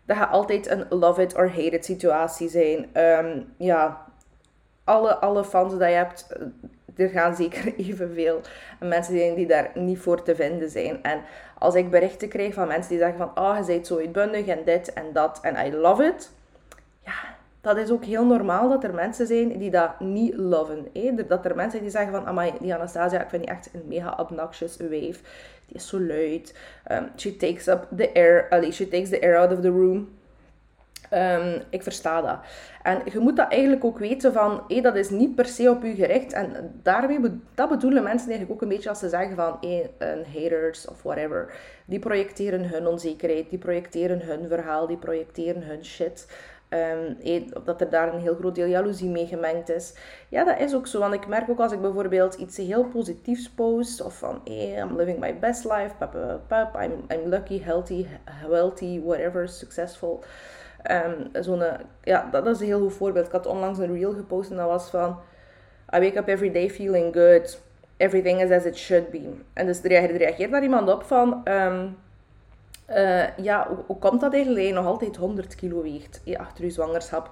dat 0.07 0.17
gaat 0.17 0.31
altijd 0.31 0.69
een 0.69 0.85
love 0.89 1.21
it 1.21 1.35
or 1.35 1.49
hate 1.49 1.69
it 1.69 1.85
situatie 1.85 2.49
zijn. 2.49 2.89
Ehm, 2.93 3.41
ja, 3.57 4.05
alle, 4.83 5.15
alle 5.15 5.43
fans 5.43 5.77
die 5.77 5.87
je 5.87 5.93
hebt, 5.93 6.27
eh, 6.29 7.05
er 7.05 7.09
gaan 7.09 7.35
zeker 7.35 7.75
evenveel 7.87 8.41
mensen 8.79 9.17
zijn 9.17 9.35
die 9.35 9.47
daar 9.47 9.71
niet 9.73 9.99
voor 9.99 10.23
te 10.23 10.35
vinden 10.35 10.69
zijn. 10.69 11.03
En 11.03 11.21
als 11.57 11.75
ik 11.75 11.89
berichten 11.89 12.29
krijg 12.29 12.53
van 12.53 12.67
mensen 12.67 12.89
die 12.89 12.99
zeggen 12.99 13.17
van, 13.17 13.45
oh, 13.45 13.57
je 13.59 13.65
bent 13.65 13.87
zo 13.87 13.97
uitbundig 13.97 14.47
en 14.47 14.63
dit 14.65 14.93
en 14.93 15.13
dat 15.13 15.39
en 15.41 15.65
I 15.67 15.75
love 15.75 16.03
it. 16.03 16.31
Dat 17.67 17.77
is 17.77 17.91
ook 17.91 18.05
heel 18.05 18.25
normaal 18.25 18.69
dat 18.69 18.83
er 18.83 18.93
mensen 18.93 19.27
zijn 19.27 19.57
die 19.57 19.71
dat 19.71 19.99
niet 19.99 20.35
loven. 20.35 20.87
Dat 21.27 21.45
er 21.45 21.55
mensen 21.55 21.81
die 21.81 21.89
zeggen 21.89 22.11
van, 22.11 22.25
amai, 22.25 22.53
die 22.59 22.73
Anastasia, 22.73 23.21
ik 23.21 23.29
vind 23.29 23.43
die 23.43 23.51
echt 23.51 23.69
een 23.73 23.83
mega 23.87 24.17
obnoxious 24.19 24.77
wave. 24.77 25.19
Die 25.65 25.75
is 25.75 25.87
zo 25.87 25.99
luid. 25.99 26.55
Um, 26.91 27.09
she 27.15 27.35
takes 27.35 27.67
up 27.67 27.87
the 27.95 28.13
air, 28.13 28.71
she 28.71 28.87
takes 28.87 29.09
the 29.09 29.21
air 29.21 29.37
out 29.37 29.51
of 29.51 29.59
the 29.59 29.69
room. 29.69 30.09
Ehm, 31.09 31.59
ik 31.69 31.83
versta 31.83 32.21
dat. 32.21 32.37
En 32.83 33.01
je 33.11 33.19
moet 33.19 33.35
dat 33.35 33.51
eigenlijk 33.51 33.83
ook 33.83 33.99
weten 33.99 34.33
van, 34.33 34.63
hé, 34.67 34.81
dat 34.81 34.95
is 34.95 35.09
niet 35.09 35.35
per 35.35 35.45
se 35.45 35.69
op 35.69 35.83
u 35.83 35.93
gericht. 35.93 36.33
En 36.33 36.79
daarmee, 36.83 37.19
dat 37.55 37.69
bedoelen 37.69 38.03
mensen 38.03 38.29
eigenlijk 38.29 38.51
ook 38.51 38.61
een 38.61 38.75
beetje 38.75 38.89
als 38.89 38.99
ze 38.99 39.09
zeggen 39.09 39.35
van, 39.35 39.57
een 39.97 40.25
haters 40.33 40.87
of 40.87 41.03
whatever. 41.03 41.53
Die 41.85 41.99
projecteren 41.99 42.69
hun 42.69 42.87
onzekerheid, 42.87 43.49
die 43.49 43.59
projecteren 43.59 44.21
hun 44.21 44.47
verhaal, 44.47 44.87
die 44.87 44.97
projecteren 44.97 45.63
hun 45.63 45.85
shit. 45.85 46.27
Um, 46.69 47.17
dat 47.63 47.81
er 47.81 47.89
daar 47.89 48.13
een 48.13 48.19
heel 48.19 48.35
groot 48.35 48.55
deel 48.55 48.65
jaloezie 48.65 49.09
mee 49.09 49.27
gemengd 49.27 49.69
is. 49.69 49.93
Ja, 50.29 50.43
dat 50.43 50.59
is 50.59 50.75
ook 50.75 50.87
zo. 50.87 50.99
Want 50.99 51.13
ik 51.13 51.27
merk 51.27 51.49
ook 51.49 51.59
als 51.59 51.71
ik 51.71 51.81
bijvoorbeeld 51.81 52.33
iets 52.33 52.57
heel 52.57 52.83
positiefs 52.83 53.49
post. 53.49 54.01
Of 54.01 54.17
van, 54.17 54.41
hey, 54.43 54.77
I'm 54.77 54.95
living 54.95 55.19
my 55.19 55.39
best 55.39 55.63
life. 55.63 55.91
I'm, 56.83 56.91
I'm 57.11 57.29
lucky, 57.29 57.61
healthy, 57.63 58.05
wealthy, 58.49 59.01
whatever, 59.03 59.47
successful. 59.47 60.23
Um, 60.91 61.43
zo'n, 61.43 61.63
ja, 62.03 62.27
dat, 62.31 62.47
is 62.47 62.59
een 62.59 62.65
heel 62.65 62.79
goed 62.79 62.93
voorbeeld. 62.93 63.25
Ik 63.25 63.31
had 63.31 63.45
onlangs 63.45 63.79
een 63.79 63.93
reel 63.93 64.13
gepost 64.13 64.49
en 64.49 64.57
dat 64.57 64.67
was 64.67 64.89
van... 64.89 65.19
I 65.95 65.99
wake 65.99 66.17
up 66.17 66.27
every 66.27 66.51
day 66.51 66.69
feeling 66.69 67.13
good. 67.13 67.61
Everything 67.97 68.41
is 68.41 68.51
as 68.51 68.65
it 68.65 68.77
should 68.77 69.09
be. 69.11 69.33
En 69.53 69.65
dus 69.65 69.83
er 69.83 70.17
reageert 70.17 70.51
daar 70.51 70.63
iemand 70.63 70.89
op 70.89 71.03
van... 71.03 71.41
Um, 71.45 71.97
uh, 72.89 73.37
ja, 73.37 73.67
hoe, 73.87 73.97
komt 73.97 74.21
dat 74.21 74.33
eigenlijk 74.33 74.63
dat 74.63 74.73
je 74.73 74.81
nog 74.81 74.91
altijd 74.91 75.15
100 75.15 75.55
kilo 75.55 75.81
weegt 75.81 76.21
achter 76.37 76.63
je 76.63 76.69
zwangerschap? 76.69 77.31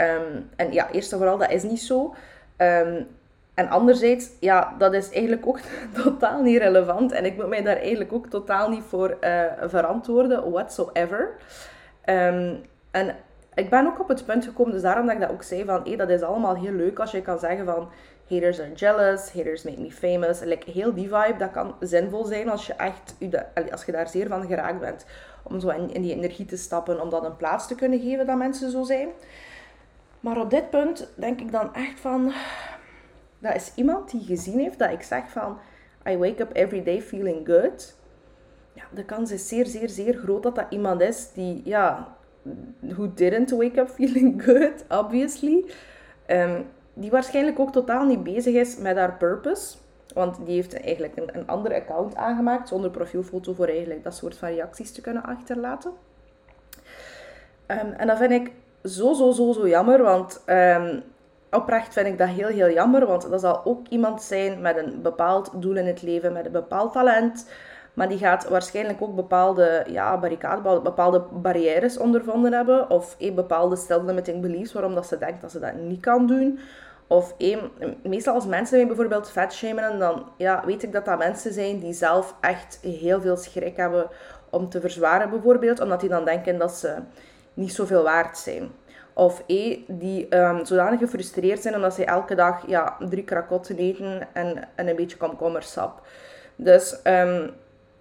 Um, 0.00 0.50
en 0.56 0.72
ja, 0.72 0.90
eerst 0.90 1.12
en 1.12 1.18
vooral, 1.18 1.38
dat 1.38 1.50
is 1.50 1.62
niet 1.62 1.82
zo. 1.82 2.14
Um, 2.56 3.06
en 3.54 3.68
anderzijds, 3.68 4.30
ja, 4.40 4.74
dat 4.78 4.94
is 4.94 5.10
eigenlijk 5.10 5.46
ook 5.46 5.60
totaal 6.04 6.42
niet 6.42 6.58
relevant. 6.58 7.12
En 7.12 7.24
ik 7.24 7.36
moet 7.36 7.48
mij 7.48 7.62
daar 7.62 7.76
eigenlijk 7.76 8.12
ook 8.12 8.26
totaal 8.26 8.68
niet 8.68 8.82
voor 8.88 9.16
uh, 9.20 9.42
verantwoorden, 9.60 10.50
whatsoever. 10.50 11.30
Um, 12.04 12.60
en 12.90 13.16
ik 13.54 13.70
ben 13.70 13.86
ook 13.86 14.00
op 14.00 14.08
het 14.08 14.26
punt 14.26 14.44
gekomen, 14.44 14.72
dus 14.72 14.82
daarom 14.82 15.06
dat 15.06 15.14
ik 15.14 15.20
dat 15.20 15.30
ook 15.30 15.42
zei 15.42 15.64
van, 15.64 15.82
hey, 15.84 15.96
dat 15.96 16.08
is 16.08 16.22
allemaal 16.22 16.56
heel 16.56 16.72
leuk 16.72 16.98
als 16.98 17.10
je 17.10 17.22
kan 17.22 17.38
zeggen 17.38 17.64
van, 17.64 17.88
haters 18.28 18.60
are 18.60 18.72
jealous, 18.72 19.32
haters 19.32 19.62
make 19.62 19.80
me 19.80 19.90
famous. 19.90 20.40
Like, 20.40 20.70
heel 20.70 20.94
die 20.94 21.08
vibe, 21.08 21.36
dat 21.38 21.50
kan 21.50 21.74
zinvol 21.80 22.24
zijn 22.24 22.48
als 22.48 22.66
je 22.66 22.72
echt, 22.72 23.14
als 23.70 23.84
je 23.84 23.92
daar 23.92 24.08
zeer 24.08 24.28
van 24.28 24.46
geraakt 24.46 24.80
bent. 24.80 25.06
Om 25.42 25.60
zo 25.60 25.68
in, 25.68 26.02
die 26.02 26.14
energie 26.14 26.46
te 26.46 26.56
stappen, 26.56 27.00
om 27.00 27.10
dat 27.10 27.24
een 27.24 27.36
plaats 27.36 27.66
te 27.66 27.74
kunnen 27.74 28.00
geven 28.00 28.26
dat 28.26 28.36
mensen 28.36 28.70
zo 28.70 28.82
zijn. 28.82 29.08
Maar 30.20 30.40
op 30.40 30.50
dit 30.50 30.70
punt 30.70 31.08
denk 31.14 31.40
ik 31.40 31.52
dan 31.52 31.74
echt 31.74 32.00
van, 32.00 32.32
dat 33.38 33.54
is 33.54 33.72
iemand 33.74 34.10
die 34.10 34.24
gezien 34.24 34.58
heeft 34.58 34.78
dat 34.78 34.90
ik 34.90 35.02
zeg 35.02 35.30
van, 35.30 35.58
I 36.08 36.16
wake 36.16 36.42
up 36.42 36.56
every 36.56 36.82
day 36.82 37.02
feeling 37.02 37.46
good 37.46 37.94
de 38.90 39.04
kans 39.04 39.30
is 39.30 39.48
zeer, 39.48 39.66
zeer, 39.66 39.88
zeer 39.88 40.14
groot 40.14 40.42
dat 40.42 40.54
dat 40.54 40.66
iemand 40.70 41.00
is 41.00 41.32
die, 41.32 41.62
ja, 41.64 42.16
who 42.80 43.14
didn't 43.14 43.50
wake 43.50 43.80
up 43.80 43.88
feeling 43.98 44.42
good, 44.42 44.84
obviously. 44.88 45.64
Um, 46.26 46.66
die 46.98 47.10
waarschijnlijk 47.10 47.58
ook 47.58 47.72
totaal 47.72 48.04
niet 48.04 48.22
bezig 48.22 48.54
is 48.54 48.76
met 48.76 48.96
haar 48.96 49.16
purpose. 49.16 49.76
Want 50.14 50.36
die 50.44 50.54
heeft 50.54 50.80
eigenlijk 50.80 51.16
een, 51.16 51.30
een 51.32 51.46
ander 51.46 51.74
account 51.74 52.16
aangemaakt 52.16 52.68
zonder 52.68 52.90
profielfoto 52.90 53.52
voor 53.52 53.66
eigenlijk 53.66 54.04
dat 54.04 54.14
soort 54.14 54.36
van 54.36 54.48
reacties 54.48 54.92
te 54.92 55.00
kunnen 55.00 55.22
achterlaten. 55.22 55.90
Um, 57.66 57.92
en 57.92 58.06
dat 58.06 58.18
vind 58.18 58.32
ik 58.32 58.52
zo, 58.84 59.12
zo, 59.12 59.30
zo, 59.30 59.52
zo 59.52 59.68
jammer. 59.68 60.02
Want 60.02 60.42
um, 60.46 61.02
oprecht 61.50 61.92
vind 61.92 62.06
ik 62.06 62.18
dat 62.18 62.28
heel, 62.28 62.48
heel 62.48 62.70
jammer. 62.70 63.06
Want 63.06 63.30
dat 63.30 63.40
zal 63.40 63.64
ook 63.64 63.86
iemand 63.88 64.22
zijn 64.22 64.60
met 64.60 64.76
een 64.76 65.02
bepaald 65.02 65.50
doel 65.54 65.76
in 65.76 65.86
het 65.86 66.02
leven, 66.02 66.32
met 66.32 66.46
een 66.46 66.52
bepaald 66.52 66.92
talent. 66.92 67.50
Maar 67.94 68.08
die 68.08 68.18
gaat 68.18 68.48
waarschijnlijk 68.48 69.02
ook 69.02 69.14
bepaalde 69.14 69.84
ja, 69.88 70.18
barricades, 70.18 70.82
bepaalde 70.82 71.24
barrières 71.32 71.98
ondervonden 71.98 72.52
hebben. 72.52 72.90
Of 72.90 73.16
een 73.18 73.34
bepaalde 73.34 73.76
self-limiting 73.76 74.40
beliefs 74.40 74.72
waarom 74.72 74.94
dat 74.94 75.06
ze 75.06 75.18
denkt 75.18 75.40
dat 75.40 75.50
ze 75.50 75.60
dat 75.60 75.74
niet 75.74 76.00
kan 76.00 76.26
doen. 76.26 76.58
Of 77.06 77.34
een, 77.38 77.70
meestal 78.02 78.34
als 78.34 78.46
mensen 78.46 78.76
mij 78.76 78.86
bijvoorbeeld 78.86 79.30
vetshamen, 79.30 79.98
dan 79.98 80.28
ja, 80.36 80.62
weet 80.64 80.82
ik 80.82 80.92
dat 80.92 81.04
dat 81.04 81.18
mensen 81.18 81.52
zijn 81.52 81.78
die 81.78 81.92
zelf 81.92 82.34
echt 82.40 82.78
heel 82.82 83.20
veel 83.20 83.36
schrik 83.36 83.76
hebben 83.76 84.08
om 84.50 84.68
te 84.68 84.80
verzwaren 84.80 85.30
bijvoorbeeld. 85.30 85.80
Omdat 85.80 86.00
die 86.00 86.08
dan 86.08 86.24
denken 86.24 86.58
dat 86.58 86.72
ze 86.72 86.94
niet 87.54 87.72
zoveel 87.72 88.02
waard 88.02 88.38
zijn. 88.38 88.70
Of 89.12 89.42
E, 89.46 89.78
die 89.88 90.36
um, 90.36 90.64
zodanig 90.64 90.98
gefrustreerd 90.98 91.62
zijn 91.62 91.74
omdat 91.74 91.94
ze 91.94 92.04
elke 92.04 92.34
dag 92.34 92.66
ja, 92.66 92.96
drie 93.08 93.24
krakotten 93.24 93.76
eten 93.76 94.28
en, 94.32 94.68
en 94.74 94.88
een 94.88 94.96
beetje 94.96 95.16
komkommersap. 95.16 96.06
Dus 96.56 97.00
um, 97.04 97.50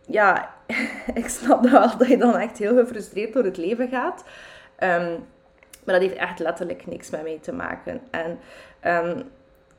ja, 0.06 0.50
ik 1.14 1.28
snap 1.28 1.64
dat 1.64 1.72
wel 1.72 1.98
dat 1.98 2.08
je 2.08 2.18
dan 2.18 2.38
echt 2.38 2.58
heel 2.58 2.76
gefrustreerd 2.76 3.34
door 3.34 3.44
het 3.44 3.58
leven 3.58 3.90
gaat. 3.90 4.24
Ehm, 4.76 5.16
maar 5.86 6.00
dat 6.00 6.04
heeft 6.04 6.20
echt 6.20 6.40
letterlijk 6.40 6.88
niks 6.88 7.10
met 7.10 7.24
mij 7.24 7.40
te 7.42 7.54
maken. 7.54 8.02
En 8.12 8.40
um, 9.06 9.24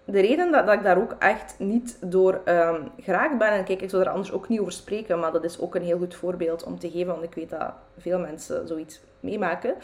de 0.04 0.20
reden 0.20 0.52
dat, 0.52 0.66
dat, 0.66 0.74
ik 0.74 0.82
daar 0.82 0.98
ook 0.98 1.16
echt 1.18 1.54
niet 1.58 1.98
door 2.00 2.40
um, 2.44 2.90
geraakt 3.00 3.38
ben, 3.38 3.48
en 3.48 3.64
kijk, 3.64 3.82
ik 3.82 3.90
zou 3.90 4.02
er 4.02 4.08
anders 4.08 4.32
ook 4.32 4.48
niet 4.48 4.60
over 4.60 4.72
spreken, 4.72 5.18
maar 5.18 5.32
dat 5.32 5.44
is 5.44 5.60
ook 5.60 5.74
een 5.74 5.82
heel 5.82 5.98
goed 5.98 6.14
voorbeeld 6.14 6.64
om 6.64 6.78
te 6.78 6.90
geven, 6.90 7.12
want 7.12 7.22
ik 7.22 7.34
weet 7.34 7.50
dat 7.50 7.72
veel 7.98 8.18
mensen 8.18 8.68
zoiets 8.68 9.00
meemaken. 9.20 9.74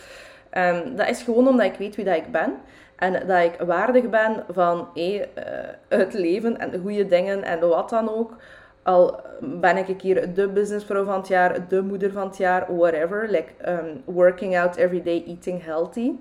dat 0.95 1.09
is 1.09 1.23
gewoon 1.23 1.49
omdat 1.49 1.67
ik 1.67 1.79
weet 1.79 1.97
wie 1.97 2.05
dat 2.05 2.17
ik 2.17 2.33
ben. 2.33 2.55
En 3.03 3.27
dat 3.27 3.43
ik 3.43 3.61
waardig 3.67 4.11
ben 4.11 4.45
van 4.49 4.89
hey, 4.95 5.29
uh, 5.39 5.99
het 5.99 6.13
leven 6.13 6.59
en 6.59 6.71
de 6.71 6.79
goede 6.79 7.07
dingen 7.07 7.43
en 7.43 7.69
wat 7.69 7.91
dan 7.91 8.09
ook. 8.09 8.37
Al 8.83 9.21
ben 9.41 9.77
ik 9.77 9.97
keer 9.97 10.35
de 10.35 10.49
businessvrouw 10.49 11.05
van 11.05 11.19
het 11.19 11.29
jaar, 11.29 11.69
de 11.69 11.83
moeder 11.83 12.13
van 12.13 12.27
het 12.27 12.37
jaar, 12.37 12.77
whatever. 12.77 13.31
Like 13.31 13.53
um, 13.69 14.03
working 14.05 14.59
out 14.59 14.77
every 14.77 15.03
day, 15.03 15.25
eating 15.27 15.65
healthy. 15.65 16.13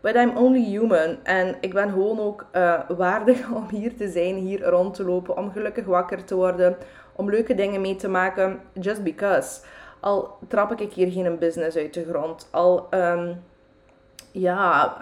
But 0.00 0.14
I'm 0.14 0.36
only 0.36 0.64
human. 0.64 1.18
En 1.22 1.56
ik 1.60 1.74
ben 1.74 1.90
gewoon 1.90 2.20
ook 2.20 2.46
uh, 2.52 2.80
waardig 2.88 3.50
om 3.54 3.68
hier 3.70 3.96
te 3.96 4.08
zijn, 4.08 4.34
hier 4.34 4.62
rond 4.62 4.94
te 4.94 5.04
lopen, 5.04 5.36
om 5.36 5.52
gelukkig 5.52 5.84
wakker 5.84 6.24
te 6.24 6.34
worden, 6.34 6.76
om 7.16 7.30
leuke 7.30 7.54
dingen 7.54 7.80
mee 7.80 7.96
te 7.96 8.08
maken, 8.08 8.60
just 8.72 9.02
because. 9.02 9.60
Al 10.00 10.38
trap 10.48 10.80
ik 10.80 10.92
hier 10.92 11.10
geen 11.10 11.38
business 11.38 11.76
uit 11.76 11.94
de 11.94 12.04
grond. 12.04 12.48
Al, 12.50 12.86
um, 12.90 13.42
ja, 14.32 14.96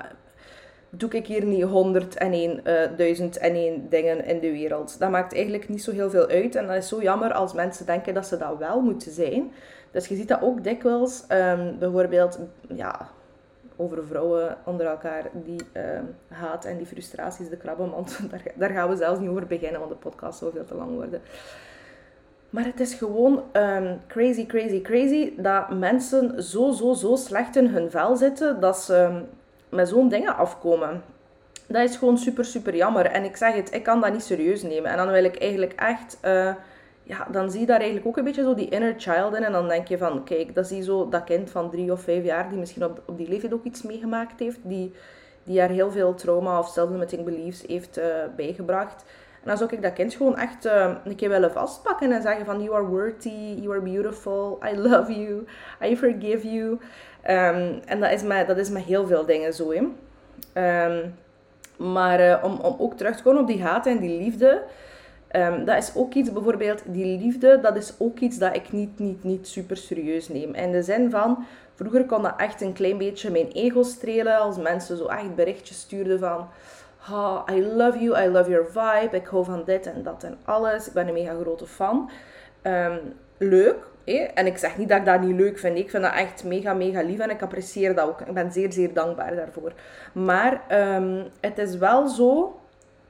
doe 0.91 1.11
ik 1.11 1.27
hier 1.27 1.45
niet 1.45 1.63
101, 1.63 2.61
uh, 2.65 2.97
1001 2.97 3.89
dingen 3.89 4.25
in 4.25 4.41
de 4.41 4.51
wereld. 4.51 4.99
Dat 4.99 5.11
maakt 5.11 5.35
eigenlijk 5.35 5.69
niet 5.69 5.83
zo 5.83 5.93
heel 5.93 6.11
veel 6.11 6.27
uit. 6.29 6.55
En 6.55 6.67
dat 6.67 6.77
is 6.77 6.89
zo 6.89 7.03
jammer 7.03 7.33
als 7.33 7.53
mensen 7.53 7.87
denken 7.87 8.15
dat 8.15 8.27
ze 8.27 8.37
dat 8.37 8.59
wel 8.59 8.81
moeten 8.81 9.13
zijn. 9.13 9.53
Dus 9.91 10.07
je 10.07 10.17
ziet 10.17 10.29
dat 10.29 10.43
ook 10.43 10.65
dikwijls, 10.65 11.25
um, 11.29 11.79
bijvoorbeeld, 11.79 12.39
ja, 12.69 13.09
over 13.77 14.05
vrouwen 14.05 14.57
onder 14.65 14.87
elkaar, 14.87 15.31
die 15.33 15.61
uh, 15.73 15.83
haat 16.29 16.65
en 16.65 16.77
die 16.77 16.87
frustraties, 16.87 17.49
de 17.49 17.57
krabbenmand. 17.57 18.19
Daar, 18.31 18.43
daar 18.55 18.71
gaan 18.71 18.89
we 18.89 18.97
zelfs 18.97 19.21
niet 19.21 19.29
over 19.29 19.47
beginnen, 19.47 19.81
want 19.81 19.93
de 19.93 19.99
podcast 19.99 20.39
zou 20.39 20.53
veel 20.53 20.65
te 20.65 20.75
lang 20.75 20.95
worden. 20.95 21.21
Maar 22.51 22.65
het 22.65 22.81
is 22.81 22.95
gewoon 22.95 23.43
um, 23.53 24.01
crazy, 24.07 24.47
crazy, 24.47 24.81
crazy 24.81 25.33
dat 25.37 25.79
mensen 25.79 26.43
zo, 26.43 26.73
zo, 26.73 26.93
zo 26.93 27.17
slecht 27.17 27.57
in 27.57 27.67
hun 27.67 27.91
vel 27.91 28.17
zitten 28.17 28.61
dat 28.61 28.79
ze 28.79 29.23
met 29.77 29.89
zo'n 29.89 30.09
dingen 30.09 30.37
afkomen. 30.37 31.03
Dat 31.67 31.83
is 31.83 31.97
gewoon 31.97 32.19
super, 32.19 32.45
super 32.45 32.77
jammer. 32.77 33.07
En 33.07 33.25
ik 33.25 33.37
zeg 33.37 33.55
het, 33.55 33.75
ik 33.75 33.83
kan 33.83 34.01
dat 34.01 34.13
niet 34.13 34.23
serieus 34.23 34.63
nemen. 34.63 34.91
En 34.91 34.97
dan 34.97 35.11
wil 35.11 35.25
ik 35.25 35.39
eigenlijk 35.39 35.73
echt... 35.73 36.19
Uh, 36.25 36.55
ja, 37.03 37.27
dan 37.31 37.51
zie 37.51 37.61
je 37.61 37.67
daar 37.67 37.79
eigenlijk 37.79 38.07
ook 38.07 38.17
een 38.17 38.25
beetje 38.25 38.43
zo 38.43 38.55
die 38.55 38.69
inner 38.69 38.95
child 38.97 39.35
in. 39.35 39.45
En 39.45 39.53
dan 39.53 39.69
denk 39.69 39.89
je 39.89 39.99
van, 39.99 40.25
kijk, 40.25 40.55
dat 40.55 40.69
je 40.69 40.83
zo 40.83 41.09
dat 41.09 41.25
kind 41.25 41.51
van 41.51 41.71
drie 41.71 41.93
of 41.93 42.01
vijf 42.01 42.25
jaar... 42.25 42.49
die 42.49 42.59
misschien 42.59 42.85
op, 42.85 43.03
op 43.07 43.17
die 43.17 43.29
leeftijd 43.29 43.53
ook 43.53 43.65
iets 43.65 43.83
meegemaakt 43.83 44.41
heeft. 44.41 44.59
Die, 44.63 44.95
die 45.45 45.61
haar 45.61 45.69
heel 45.69 45.91
veel 45.91 46.15
trauma 46.15 46.59
of 46.59 46.69
self-limiting 46.69 47.25
beliefs 47.25 47.65
heeft 47.67 47.99
uh, 47.99 48.05
bijgebracht. 48.37 49.05
En 49.43 49.53
dan 49.53 49.57
zou 49.57 49.75
ik 49.75 49.83
dat 49.83 49.93
kind 49.93 50.15
gewoon 50.15 50.37
echt 50.37 50.67
uh, 50.67 50.95
een 51.05 51.17
keer 51.17 51.29
willen 51.29 51.53
vastpakken 51.53 52.13
en 52.13 52.23
zeggen 52.23 52.45
van... 52.45 52.63
You 52.63 52.75
are 52.75 52.87
worthy, 52.87 53.55
you 53.61 53.71
are 53.71 53.83
beautiful, 53.83 54.59
I 54.73 54.79
love 54.79 55.13
you, 55.13 55.47
I 55.83 55.97
forgive 55.97 56.53
you. 56.53 56.79
Um, 57.31 57.81
en 57.85 58.01
dat 58.01 58.13
is, 58.13 58.23
met, 58.23 58.47
dat 58.47 58.57
is 58.57 58.71
met 58.71 58.83
heel 58.83 59.07
veel 59.07 59.27
dingen 59.27 59.55
zo. 59.55 59.73
Um, 59.73 61.15
maar 61.77 62.21
uh, 62.21 62.45
om, 62.45 62.61
om 62.61 62.77
ook 62.79 62.97
terug 62.97 63.17
te 63.17 63.23
komen 63.23 63.41
op 63.41 63.47
die 63.47 63.63
haat 63.63 63.87
en 63.87 63.99
die 63.99 64.19
liefde... 64.19 64.63
Um, 65.33 65.65
dat 65.65 65.77
is 65.77 65.93
ook 65.95 66.15
iets, 66.15 66.33
bijvoorbeeld 66.33 66.83
die 66.85 67.19
liefde, 67.19 67.61
dat 67.61 67.77
is 67.77 67.95
ook 67.99 68.19
iets 68.19 68.39
dat 68.39 68.57
ik 68.57 68.73
niet, 68.73 68.99
niet, 68.99 69.25
niet 69.25 69.49
super 69.49 69.77
serieus 69.77 70.29
neem. 70.29 70.55
In 70.55 70.73
de 70.73 70.83
zin 70.83 71.11
van, 71.11 71.45
vroeger 71.75 72.05
kon 72.05 72.23
dat 72.23 72.35
echt 72.37 72.61
een 72.61 72.73
klein 72.73 72.99
beetje 72.99 73.31
mijn 73.31 73.51
ego 73.53 73.83
strelen, 73.83 74.39
als 74.39 74.57
mensen 74.57 74.97
zo 74.97 75.07
echt 75.07 75.35
berichtjes 75.35 75.79
stuurden 75.79 76.19
van... 76.19 76.49
Oh, 77.11 77.43
I 77.51 77.63
love 77.63 77.99
you, 77.99 78.25
I 78.25 78.29
love 78.29 78.51
your 78.51 78.67
vibe, 78.67 79.17
ik 79.17 79.27
hou 79.27 79.45
van 79.45 79.63
dit 79.65 79.87
en 79.87 80.03
dat 80.03 80.23
en 80.23 80.39
alles. 80.45 80.87
Ik 80.87 80.93
ben 80.93 81.07
een 81.07 81.15
mega 81.15 81.35
grote 81.41 81.67
fan. 81.67 82.11
Um, 82.63 82.99
leuk, 83.39 83.77
en 84.15 84.47
ik 84.47 84.59
zeg 84.59 84.79
niet 84.79 84.89
dat 84.89 84.99
ik 84.99 85.05
dat 85.05 85.21
niet 85.21 85.37
leuk 85.37 85.59
vind. 85.59 85.79
Ik 85.79 85.91
vind 85.91 86.03
dat 86.03 86.13
echt 86.13 86.45
mega, 86.45 86.73
mega 86.73 87.03
lief 87.03 87.19
en 87.19 87.31
ik 87.31 87.43
apprecieer 87.43 87.95
dat 87.95 88.09
ook. 88.09 88.21
Ik 88.21 88.35
ben 88.35 88.53
zeer, 88.53 88.73
zeer 88.73 88.93
dankbaar 88.93 89.37
daarvoor. 89.37 89.73
Maar 90.13 90.63
um, 90.97 91.25
het 91.41 91.59
is 91.59 91.77
wel 91.77 92.09
zo 92.09 92.61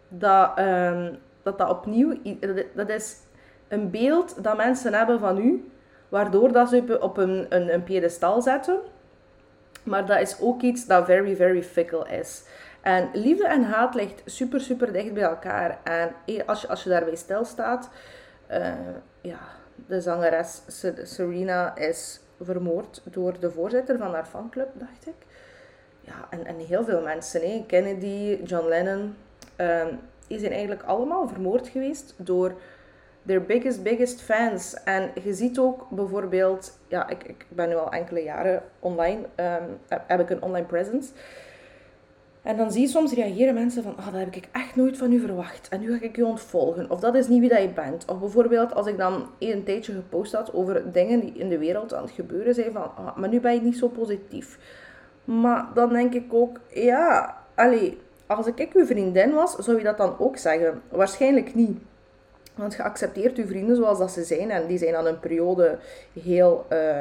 dat, 0.08 0.58
um, 0.58 1.18
dat 1.42 1.58
dat 1.58 1.70
opnieuw... 1.70 2.14
Dat 2.74 2.88
is 2.88 3.16
een 3.68 3.90
beeld 3.90 4.44
dat 4.44 4.56
mensen 4.56 4.94
hebben 4.94 5.20
van 5.20 5.38
u, 5.38 5.70
waardoor 6.08 6.52
dat 6.52 6.68
ze 6.68 6.98
op 7.00 7.16
een, 7.16 7.46
een, 7.48 7.74
een 7.74 8.42
zetten. 8.42 8.78
Maar 9.82 10.06
dat 10.06 10.20
is 10.20 10.40
ook 10.40 10.62
iets 10.62 10.86
dat 10.86 11.04
very, 11.04 11.36
very 11.36 11.62
fickle 11.62 12.08
is. 12.08 12.44
En 12.80 13.08
liefde 13.12 13.46
en 13.46 13.62
haat 13.62 13.94
ligt 13.94 14.22
super, 14.24 14.60
super 14.60 14.92
dicht 14.92 15.14
bij 15.14 15.22
elkaar. 15.22 15.78
En 15.84 16.12
als 16.46 16.60
je, 16.60 16.68
als 16.68 16.82
je 16.82 16.88
daarbij 16.88 17.16
stilstaat, 17.16 17.90
uh, 18.50 18.74
ja, 19.20 19.38
de 19.86 20.00
zangeres 20.00 20.62
Serena 21.02 21.76
is 21.76 22.20
vermoord 22.40 23.02
door 23.04 23.40
de 23.40 23.50
voorzitter 23.50 23.98
van 23.98 24.14
haar 24.14 24.26
fanclub, 24.26 24.68
dacht 24.72 25.06
ik. 25.06 25.26
Ja, 26.00 26.26
en, 26.30 26.46
en 26.46 26.58
heel 26.58 26.84
veel 26.84 27.02
mensen, 27.02 27.40
hè. 27.40 27.64
Kennedy, 27.66 28.38
John 28.44 28.68
Lennon, 28.68 29.16
um, 29.56 30.00
die 30.26 30.38
zijn 30.38 30.52
eigenlijk 30.52 30.82
allemaal 30.82 31.28
vermoord 31.28 31.68
geweest 31.68 32.14
door 32.16 32.54
their 33.26 33.42
biggest, 33.42 33.82
biggest 33.82 34.22
fans. 34.22 34.74
En 34.84 35.10
je 35.22 35.34
ziet 35.34 35.58
ook 35.58 35.90
bijvoorbeeld, 35.90 36.78
ja, 36.88 37.08
ik, 37.08 37.24
ik 37.24 37.46
ben 37.48 37.68
nu 37.68 37.74
al 37.74 37.92
enkele 37.92 38.22
jaren 38.22 38.62
online, 38.78 39.20
um, 39.36 39.78
heb 39.88 40.20
ik 40.20 40.30
een 40.30 40.42
online 40.42 40.66
presence. 40.66 41.12
En 42.46 42.56
dan 42.56 42.72
zie 42.72 42.80
je 42.80 42.88
soms 42.88 43.12
reageren 43.12 43.54
mensen 43.54 43.82
van, 43.82 43.96
ah, 43.96 44.04
dat 44.04 44.14
heb 44.14 44.34
ik 44.34 44.48
echt 44.52 44.76
nooit 44.76 44.96
van 44.96 45.12
u 45.12 45.20
verwacht. 45.20 45.68
En 45.68 45.80
nu 45.80 45.98
ga 45.98 46.04
ik 46.04 46.16
je 46.16 46.26
ontvolgen. 46.26 46.90
Of 46.90 47.00
dat 47.00 47.14
is 47.14 47.28
niet 47.28 47.40
wie 47.40 47.48
dat 47.48 47.62
je 47.62 47.68
bent. 47.68 48.04
Of 48.04 48.18
bijvoorbeeld 48.18 48.74
als 48.74 48.86
ik 48.86 48.98
dan 48.98 49.26
een 49.38 49.64
tijdje 49.64 49.92
gepost 49.92 50.32
had 50.32 50.54
over 50.54 50.92
dingen 50.92 51.20
die 51.20 51.32
in 51.32 51.48
de 51.48 51.58
wereld 51.58 51.94
aan 51.94 52.02
het 52.02 52.10
gebeuren 52.10 52.54
zijn. 52.54 52.72
Van, 52.72 52.82
ah, 52.96 53.16
maar 53.16 53.28
nu 53.28 53.40
ben 53.40 53.54
je 53.54 53.60
niet 53.60 53.78
zo 53.78 53.88
positief. 53.88 54.58
Maar 55.24 55.66
dan 55.74 55.92
denk 55.92 56.14
ik 56.14 56.34
ook, 56.34 56.60
ja, 56.68 57.36
allee, 57.54 57.98
als 58.26 58.46
ik 58.46 58.70
uw 58.74 58.86
vriendin 58.86 59.32
was, 59.32 59.54
zou 59.54 59.78
je 59.78 59.84
dat 59.84 59.96
dan 59.96 60.18
ook 60.18 60.36
zeggen? 60.36 60.82
Waarschijnlijk 60.88 61.54
niet. 61.54 61.78
Want 62.54 62.74
je 62.74 62.82
accepteert 62.82 63.38
uw 63.38 63.46
vrienden 63.46 63.76
zoals 63.76 63.98
dat 63.98 64.10
ze 64.10 64.24
zijn. 64.24 64.50
En 64.50 64.66
die 64.66 64.78
zijn 64.78 64.94
aan 64.94 65.06
een 65.06 65.20
periode 65.20 65.78
heel... 66.22 66.66
Uh, 66.72 67.00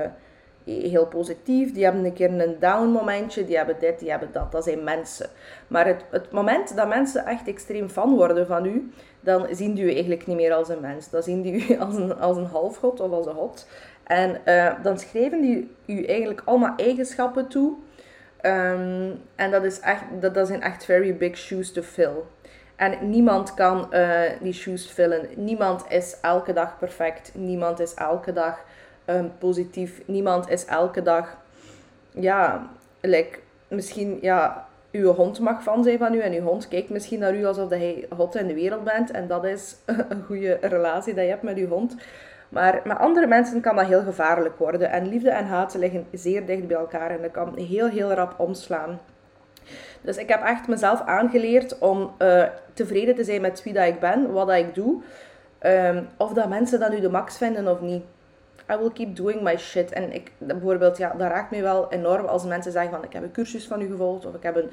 heel 0.65 1.06
positief, 1.06 1.73
die 1.73 1.84
hebben 1.84 2.06
een 2.06 2.13
keer 2.13 2.41
een 2.41 2.60
down 2.60 2.88
momentje, 2.88 3.45
die 3.45 3.58
hebben 3.58 3.75
dit, 3.80 3.99
die 3.99 4.10
hebben 4.10 4.30
dat. 4.32 4.51
Dat 4.51 4.63
zijn 4.63 4.84
mensen. 4.84 5.30
Maar 5.67 5.88
het, 5.88 6.06
het 6.10 6.32
moment 6.32 6.75
dat 6.75 6.88
mensen 6.88 7.25
echt 7.25 7.47
extreem 7.47 7.89
fan 7.89 8.15
worden 8.15 8.47
van 8.47 8.65
u, 8.65 8.91
dan 9.19 9.47
zien 9.51 9.73
die 9.73 9.84
u 9.84 9.91
eigenlijk 9.91 10.28
niet 10.28 10.36
meer 10.36 10.54
als 10.54 10.69
een 10.69 10.82
mens. 10.82 11.10
Dan 11.10 11.23
zien 11.23 11.41
die 11.41 11.67
u 11.67 11.78
als 11.86 11.95
een, 11.95 12.15
als 12.15 12.38
een 12.38 12.45
halfgod 12.45 12.99
of 12.99 13.12
als 13.12 13.25
een 13.25 13.34
god. 13.34 13.67
En 14.04 14.41
uh, 14.45 14.73
dan 14.84 14.99
schrijven 14.99 15.41
die 15.41 15.71
u 15.86 16.06
eigenlijk 16.06 16.41
allemaal 16.45 16.73
eigenschappen 16.78 17.47
toe. 17.47 17.73
Um, 18.41 19.21
en 19.36 19.51
dat, 19.51 19.63
is 19.63 19.80
echt, 19.80 20.04
dat, 20.19 20.34
dat 20.34 20.47
zijn 20.47 20.62
echt 20.62 20.86
very 20.86 21.17
big 21.17 21.38
shoes 21.38 21.71
to 21.71 21.82
fill. 21.82 22.13
En 22.75 23.10
niemand 23.10 23.54
kan 23.54 23.88
uh, 23.91 24.21
die 24.41 24.54
shoes 24.54 24.91
vullen. 24.91 25.28
Niemand 25.36 25.86
is 25.89 26.17
elke 26.21 26.54
dag 26.54 26.78
perfect. 26.78 27.32
Niemand 27.34 27.80
is 27.80 27.93
elke 27.93 28.34
dag 28.34 28.63
um, 29.05 29.31
positief. 29.37 30.01
Niemand 30.05 30.49
is 30.49 30.65
elke 30.65 31.01
dag, 31.01 31.37
ja, 32.11 32.69
like, 33.01 33.39
misschien, 33.67 34.17
ja, 34.21 34.67
uw 34.91 35.13
hond 35.13 35.39
mag 35.39 35.63
van 35.63 35.83
zijn 35.83 35.97
van 35.97 36.13
u 36.13 36.19
en 36.19 36.33
uw 36.33 36.41
hond 36.41 36.67
kijkt 36.67 36.89
misschien 36.89 37.19
naar 37.19 37.35
u 37.35 37.45
alsof 37.45 37.69
hij 37.69 38.07
hot 38.15 38.35
in 38.35 38.47
de 38.47 38.53
wereld 38.53 38.83
bent. 38.83 39.11
En 39.11 39.27
dat 39.27 39.45
is 39.45 39.75
een 40.09 40.23
goede 40.25 40.57
relatie 40.61 41.13
dat 41.13 41.23
je 41.23 41.29
hebt 41.29 41.43
met 41.43 41.57
uw 41.57 41.67
hond. 41.67 41.95
Maar 42.49 42.81
met 42.83 42.97
andere 42.97 43.27
mensen 43.27 43.61
kan 43.61 43.75
dat 43.75 43.85
heel 43.85 44.03
gevaarlijk 44.03 44.57
worden. 44.57 44.91
En 44.91 45.07
liefde 45.07 45.29
en 45.29 45.45
haat 45.45 45.75
liggen 45.75 46.07
zeer 46.11 46.45
dicht 46.45 46.67
bij 46.67 46.77
elkaar 46.77 47.11
en 47.11 47.21
dat 47.21 47.31
kan 47.31 47.57
heel, 47.57 47.87
heel 47.87 48.11
rap 48.11 48.33
omslaan. 48.37 48.99
Dus 50.01 50.17
ik 50.17 50.29
heb 50.29 50.43
echt 50.43 50.67
mezelf 50.67 51.01
aangeleerd 51.01 51.79
om 51.79 52.11
uh, 52.19 52.43
tevreden 52.73 53.15
te 53.15 53.23
zijn 53.23 53.41
met 53.41 53.63
wie 53.63 53.73
dat 53.73 53.87
ik 53.87 53.99
ben, 53.99 54.31
wat 54.31 54.47
dat 54.47 54.57
ik 54.57 54.75
doe. 54.75 55.01
Um, 55.61 56.07
of 56.17 56.33
dat 56.33 56.49
mensen 56.49 56.79
dat 56.79 56.89
nu 56.89 56.99
de 56.99 57.09
max 57.09 57.37
vinden 57.37 57.67
of 57.67 57.81
niet. 57.81 58.03
I 58.71 58.75
will 58.78 58.91
keep 58.91 59.15
doing 59.15 59.41
my 59.41 59.58
shit. 59.58 59.91
En 59.91 60.13
ik, 60.13 60.32
bijvoorbeeld, 60.38 60.97
ja, 60.97 61.13
dat 61.17 61.30
raakt 61.30 61.51
me 61.51 61.62
wel 61.62 61.91
enorm 61.91 62.25
als 62.25 62.43
mensen 62.43 62.71
zeggen 62.71 62.91
van 62.91 63.04
ik 63.04 63.13
heb 63.13 63.23
een 63.23 63.32
cursus 63.32 63.67
van 63.67 63.82
u 63.82 63.88
gevolgd 63.88 64.25
of 64.25 64.34
ik 64.34 64.43
heb 64.43 64.56
een, 64.56 64.71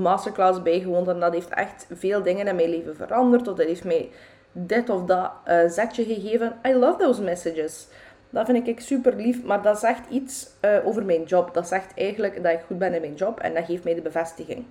masterclass 0.00 0.62
bijgewoond 0.62 1.08
en 1.08 1.20
dat 1.20 1.32
heeft 1.32 1.48
echt 1.48 1.86
veel 1.90 2.22
dingen 2.22 2.46
in 2.46 2.56
mijn 2.56 2.68
leven 2.68 2.96
veranderd 2.96 3.48
of 3.48 3.56
dat 3.56 3.66
heeft 3.66 3.84
mij 3.84 4.10
dit 4.52 4.90
of 4.90 5.04
dat 5.04 5.30
uh, 5.48 5.68
zetje 5.68 6.04
gegeven. 6.04 6.58
I 6.66 6.74
love 6.74 6.98
those 6.98 7.22
messages. 7.22 7.88
Dat 8.30 8.46
vind 8.46 8.68
ik 8.68 8.80
super 8.80 9.16
lief, 9.16 9.42
maar 9.42 9.62
dat 9.62 9.78
zegt 9.78 10.08
iets 10.10 10.50
uh, 10.60 10.86
over 10.86 11.04
mijn 11.04 11.22
job. 11.22 11.54
Dat 11.54 11.68
zegt 11.68 11.92
eigenlijk 11.94 12.42
dat 12.42 12.52
ik 12.52 12.60
goed 12.66 12.78
ben 12.78 12.94
in 12.94 13.00
mijn 13.00 13.14
job 13.14 13.40
en 13.40 13.54
dat 13.54 13.64
geeft 13.64 13.84
mij 13.84 13.94
de 13.94 14.00
bevestiging. 14.00 14.64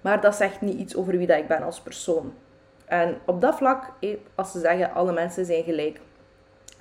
Maar 0.00 0.20
dat 0.20 0.34
zegt 0.34 0.60
niet 0.60 0.78
iets 0.78 0.96
over 0.96 1.16
wie 1.16 1.26
dat 1.26 1.38
ik 1.38 1.48
ben 1.48 1.62
als 1.62 1.80
persoon. 1.80 2.34
En 2.84 3.18
op 3.26 3.40
dat 3.40 3.56
vlak, 3.56 3.92
eh, 4.00 4.16
als 4.34 4.52
ze 4.52 4.60
zeggen 4.60 4.92
alle 4.92 5.12
mensen 5.12 5.44
zijn 5.44 5.62
gelijk, 5.62 6.00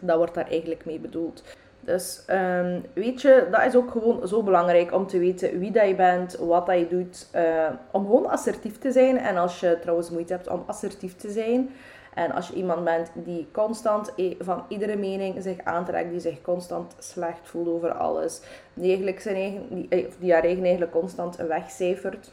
dat 0.02 0.18
wordt 0.18 0.34
daar 0.34 0.50
eigenlijk 0.50 0.86
mee 0.86 1.00
bedoeld. 1.00 1.44
Dus 1.80 2.24
um, 2.30 2.84
weet 2.94 3.22
je, 3.22 3.48
dat 3.52 3.66
is 3.66 3.76
ook 3.76 3.92
gewoon 3.92 4.28
zo 4.28 4.44
belangrijk 4.44 4.94
om 4.94 5.08
te 5.08 5.20
weten 5.20 5.60
wie 5.60 5.72
dat 5.72 5.88
je 5.88 5.96
bent, 5.96 6.36
wat 6.36 6.66
dat 6.66 6.78
je 6.80 6.88
doet. 6.88 7.28
Uh, 7.36 7.70
om 7.92 8.06
gewoon 8.06 8.30
assertief 8.30 8.78
te 8.78 8.92
zijn. 8.92 9.18
En 9.18 9.38
als 9.38 9.60
je 9.60 9.78
trouwens 9.82 10.10
moeite 10.10 10.34
hebt 10.34 10.48
om 10.48 10.64
assertief 10.66 11.16
te 11.16 11.32
zijn. 11.32 11.70
En 12.18 12.32
als 12.32 12.48
je 12.48 12.54
iemand 12.54 12.84
bent 12.84 13.12
die 13.14 13.48
constant 13.52 14.14
van 14.40 14.64
iedere 14.68 14.96
mening 14.96 15.44
zich 15.44 15.64
aantrekt, 15.64 16.10
die 16.10 16.20
zich 16.20 16.42
constant 16.42 16.96
slecht 17.00 17.40
voelt 17.44 17.68
over 17.68 17.94
alles, 17.94 18.42
die, 18.74 18.88
eigenlijk 18.88 19.20
zijn 19.20 19.36
eigen, 19.36 19.76
die, 19.76 19.88
eh, 19.90 20.12
die 20.20 20.34
haar 20.34 20.44
eigen 20.44 20.64
eigenlijk 20.64 20.92
constant 20.92 21.36
wegcijfert, 21.36 22.32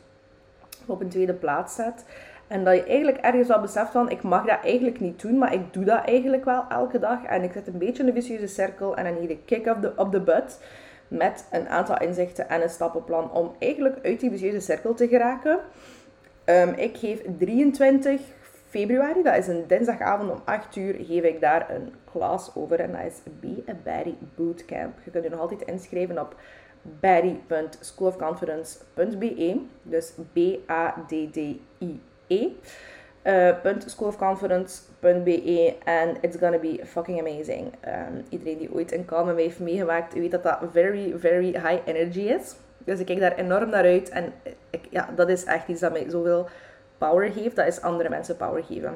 op 0.86 1.00
een 1.00 1.08
tweede 1.08 1.32
plaats 1.32 1.74
zet, 1.74 2.04
en 2.46 2.64
dat 2.64 2.74
je 2.74 2.84
eigenlijk 2.84 3.18
ergens 3.18 3.50
al 3.50 3.60
beseft 3.60 3.90
van, 3.90 4.10
ik 4.10 4.22
mag 4.22 4.46
dat 4.46 4.58
eigenlijk 4.62 5.00
niet 5.00 5.20
doen, 5.20 5.38
maar 5.38 5.54
ik 5.54 5.72
doe 5.72 5.84
dat 5.84 6.04
eigenlijk 6.04 6.44
wel 6.44 6.64
elke 6.68 6.98
dag. 6.98 7.24
En 7.24 7.42
ik 7.42 7.52
zit 7.52 7.66
een 7.66 7.78
beetje 7.78 8.02
in 8.02 8.08
een 8.08 8.14
vicieuze 8.14 8.46
cirkel 8.46 8.96
en 8.96 9.04
dan 9.04 9.14
need 9.14 9.30
ik 9.30 9.40
kick 9.44 9.66
op 9.66 9.82
de, 9.82 9.92
op 9.96 10.12
de 10.12 10.20
butt. 10.20 10.60
Met 11.08 11.46
een 11.50 11.68
aantal 11.68 11.98
inzichten 11.98 12.48
en 12.48 12.62
een 12.62 12.70
stappenplan 12.70 13.32
om 13.32 13.54
eigenlijk 13.58 13.98
uit 14.02 14.20
die 14.20 14.30
vicieuze 14.30 14.60
cirkel 14.60 14.94
te 14.94 15.08
geraken. 15.08 15.58
Um, 16.44 16.68
ik 16.68 16.96
geef 16.96 17.22
23 17.38 18.20
februari, 18.68 19.22
dat 19.22 19.36
is 19.36 19.46
een 19.46 19.64
dinsdagavond 19.66 20.30
om 20.30 20.40
8 20.44 20.76
uur, 20.76 20.94
geef 20.94 21.22
ik 21.22 21.40
daar 21.40 21.70
een 21.70 21.92
klas 22.12 22.50
over. 22.54 22.80
En 22.80 22.92
dat 22.92 23.00
is 23.06 23.20
Be 23.40 23.62
a 23.68 23.74
Batty 23.84 24.14
Bootcamp. 24.34 24.98
Je 25.04 25.10
kunt 25.10 25.24
je 25.24 25.30
nog 25.30 25.40
altijd 25.40 25.62
inschrijven 25.62 26.20
op 26.20 26.36
batty.schoolofconfidence.be. 27.00 29.60
Dus 29.82 30.12
B-A-D-D-I 30.32 32.00
e. 32.26 32.48
Uh, 33.24 33.54
schoolofconference.be 33.86 35.76
en 35.84 36.16
it's 36.20 36.36
gonna 36.36 36.58
be 36.58 36.80
fucking 36.84 37.20
amazing. 37.20 37.72
Um, 37.86 38.24
iedereen 38.28 38.58
die 38.58 38.72
ooit 38.72 38.92
een 38.92 39.04
call 39.04 39.24
met 39.24 39.36
heeft 39.36 39.58
meegemaakt, 39.58 40.14
weet 40.14 40.30
dat 40.30 40.42
dat 40.42 40.58
very, 40.72 41.14
very 41.18 41.46
high 41.46 41.80
energy 41.84 42.20
is. 42.20 42.54
Dus 42.78 42.98
ik 43.00 43.06
kijk 43.06 43.20
daar 43.20 43.34
enorm 43.34 43.70
naar 43.70 43.84
uit 43.84 44.08
en 44.08 44.32
ik, 44.70 44.86
ja, 44.90 45.08
dat 45.16 45.28
is 45.28 45.44
echt 45.44 45.68
iets 45.68 45.80
dat 45.80 45.92
mij 45.92 46.10
zoveel 46.10 46.48
power 46.98 47.32
geeft. 47.32 47.56
Dat 47.56 47.66
is 47.66 47.80
andere 47.80 48.08
mensen 48.08 48.36
power 48.36 48.64
geven. 48.64 48.94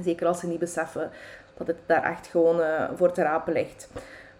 Zeker 0.00 0.26
als 0.26 0.40
ze 0.40 0.46
niet 0.46 0.58
beseffen 0.58 1.10
dat 1.56 1.66
het 1.66 1.76
daar 1.86 2.02
echt 2.02 2.26
gewoon 2.26 2.60
uh, 2.60 2.90
voor 2.94 3.12
te 3.12 3.22
rapen 3.22 3.52
ligt. 3.52 3.88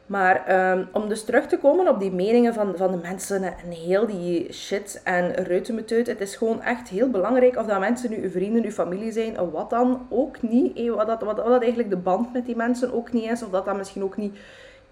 Maar 0.07 0.71
um, 0.73 0.88
om 0.92 1.09
dus 1.09 1.25
terug 1.25 1.47
te 1.47 1.59
komen 1.59 1.88
op 1.88 2.01
die 2.01 2.12
meningen 2.12 2.55
van, 2.55 2.77
van 2.77 2.90
de 2.90 2.97
mensen 2.97 3.42
en 3.42 3.71
heel 3.71 4.07
die 4.07 4.53
shit 4.53 5.01
en 5.05 5.35
ruitenmeteut. 5.35 6.07
Het 6.07 6.21
is 6.21 6.37
gewoon 6.37 6.62
echt 6.62 6.88
heel 6.88 7.11
belangrijk 7.11 7.57
of 7.57 7.66
dat 7.66 7.81
mensen 7.81 8.11
nu 8.11 8.23
uw 8.23 8.31
vrienden, 8.31 8.64
uw 8.64 8.71
familie 8.71 9.12
zijn, 9.12 9.40
of 9.40 9.51
wat 9.51 9.71
dan 9.71 10.07
ook 10.11 10.42
niet. 10.42 10.77
Eh, 10.77 10.90
wat, 10.90 11.07
dat, 11.07 11.23
wat, 11.23 11.37
dat 11.37 11.61
eigenlijk 11.61 11.90
de 11.90 11.97
band 11.97 12.33
met 12.33 12.47
die 12.47 12.57
mensen 12.57 12.95
ook 12.95 13.12
niet 13.12 13.31
is. 13.31 13.42
Of 13.42 13.51
dat 13.51 13.64
dat 13.64 13.77
misschien 13.77 14.03
ook 14.03 14.16
niet 14.16 14.38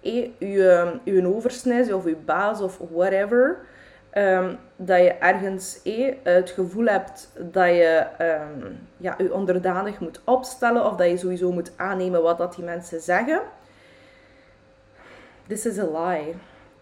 eh, 0.01 0.29
uw, 0.39 0.61
um, 0.61 0.99
uw 1.05 1.35
oversnis 1.35 1.91
of 1.91 2.05
uw 2.05 2.17
baas 2.25 2.61
of 2.61 2.79
whatever. 2.91 3.57
Um, 4.17 4.57
dat 4.75 4.99
je 4.99 5.11
ergens 5.11 5.81
eh, 5.83 6.13
het 6.23 6.49
gevoel 6.49 6.85
hebt 6.85 7.31
dat 7.37 7.67
je 7.67 8.05
ja, 8.97 9.15
je 9.17 9.33
onderdanig 9.33 9.99
moet 9.99 10.21
opstellen. 10.23 10.85
Of 10.85 10.95
dat 10.95 11.09
je 11.09 11.17
sowieso 11.17 11.51
moet 11.51 11.71
aannemen 11.75 12.21
wat 12.21 12.37
dat 12.37 12.55
die 12.55 12.65
mensen 12.65 13.01
zeggen 13.01 13.41
this 15.47 15.65
is 15.65 15.77
a 15.77 15.85
lie. 15.85 16.35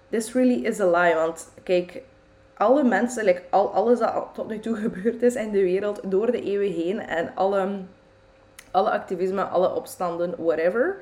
This 0.10 0.34
really 0.34 0.66
is 0.66 0.80
a 0.80 0.86
lie. 0.86 1.16
Want 1.16 1.50
kijk, 1.64 2.02
alle 2.58 2.84
mensen, 2.84 3.26
like, 3.26 3.42
al, 3.50 3.74
alles 3.74 4.00
dat 4.00 4.30
tot 4.34 4.48
nu 4.48 4.60
toe 4.60 4.76
gebeurd 4.90 5.22
is 5.22 5.36
in 5.36 5.52
de 5.52 5.62
wereld 5.62 6.00
door 6.04 6.32
de 6.32 6.42
eeuwen 6.42 6.72
heen 6.72 7.00
en 7.00 7.32
alle, 7.36 7.80
alle 8.72 8.90
activisme, 8.90 9.44
alle 9.44 9.76
opstanden, 9.76 10.36
whatever. 10.38 10.98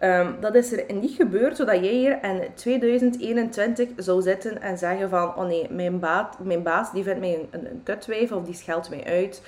Um, 0.00 0.36
dat 0.40 0.54
is 0.54 0.72
er 0.72 0.94
niet 0.94 1.14
gebeurd 1.16 1.56
zodat 1.56 1.84
jij 1.84 1.92
hier 1.92 2.24
in 2.24 2.42
2021 2.54 3.88
zou 3.96 4.22
zitten 4.22 4.62
en 4.62 4.78
zeggen 4.78 5.08
van, 5.08 5.36
oh 5.36 5.46
nee, 5.46 5.66
mijn, 5.70 5.98
baat, 5.98 6.38
mijn 6.38 6.62
baas 6.62 6.92
die 6.92 7.02
vindt 7.02 7.20
mij 7.20 7.48
een, 7.50 7.66
een, 7.66 7.80
kutwijf 7.84 8.32
of 8.32 8.44
die 8.44 8.54
scheldt 8.54 8.90
mij 8.90 9.04
uit. 9.04 9.42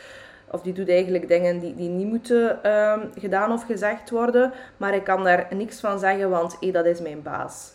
Of 0.50 0.62
die 0.62 0.72
doet 0.72 0.88
eigenlijk 0.88 1.28
dingen 1.28 1.58
die, 1.58 1.74
die 1.74 1.88
niet 1.88 2.06
moeten 2.06 2.70
um, 2.70 3.10
gedaan 3.18 3.52
of 3.52 3.64
gezegd 3.64 4.10
worden. 4.10 4.52
Maar 4.76 4.94
ik 4.94 5.04
kan 5.04 5.24
daar 5.24 5.46
niks 5.50 5.80
van 5.80 5.98
zeggen, 5.98 6.30
want 6.30 6.56
dat 6.72 6.86
is 6.86 7.00
mijn 7.00 7.22
baas. 7.22 7.72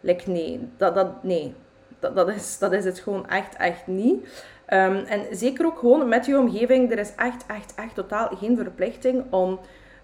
Like, 0.00 0.30
nee, 0.30 0.68
dat, 0.76 0.94
dat, 0.94 1.22
nee. 1.22 1.54
Dat, 1.98 2.14
dat, 2.16 2.28
is, 2.28 2.58
dat 2.58 2.72
is 2.72 2.84
het 2.84 2.98
gewoon 2.98 3.28
echt, 3.28 3.56
echt 3.56 3.86
niet. 3.86 4.44
Um, 4.68 4.96
en 4.96 5.20
zeker 5.30 5.66
ook 5.66 5.78
gewoon 5.78 6.08
met 6.08 6.26
je 6.26 6.38
omgeving. 6.38 6.92
Er 6.92 6.98
is 6.98 7.14
echt, 7.16 7.46
echt, 7.46 7.74
echt 7.74 7.94
totaal 7.94 8.28
geen 8.36 8.56
verplichting 8.56 9.24
om 9.30 9.60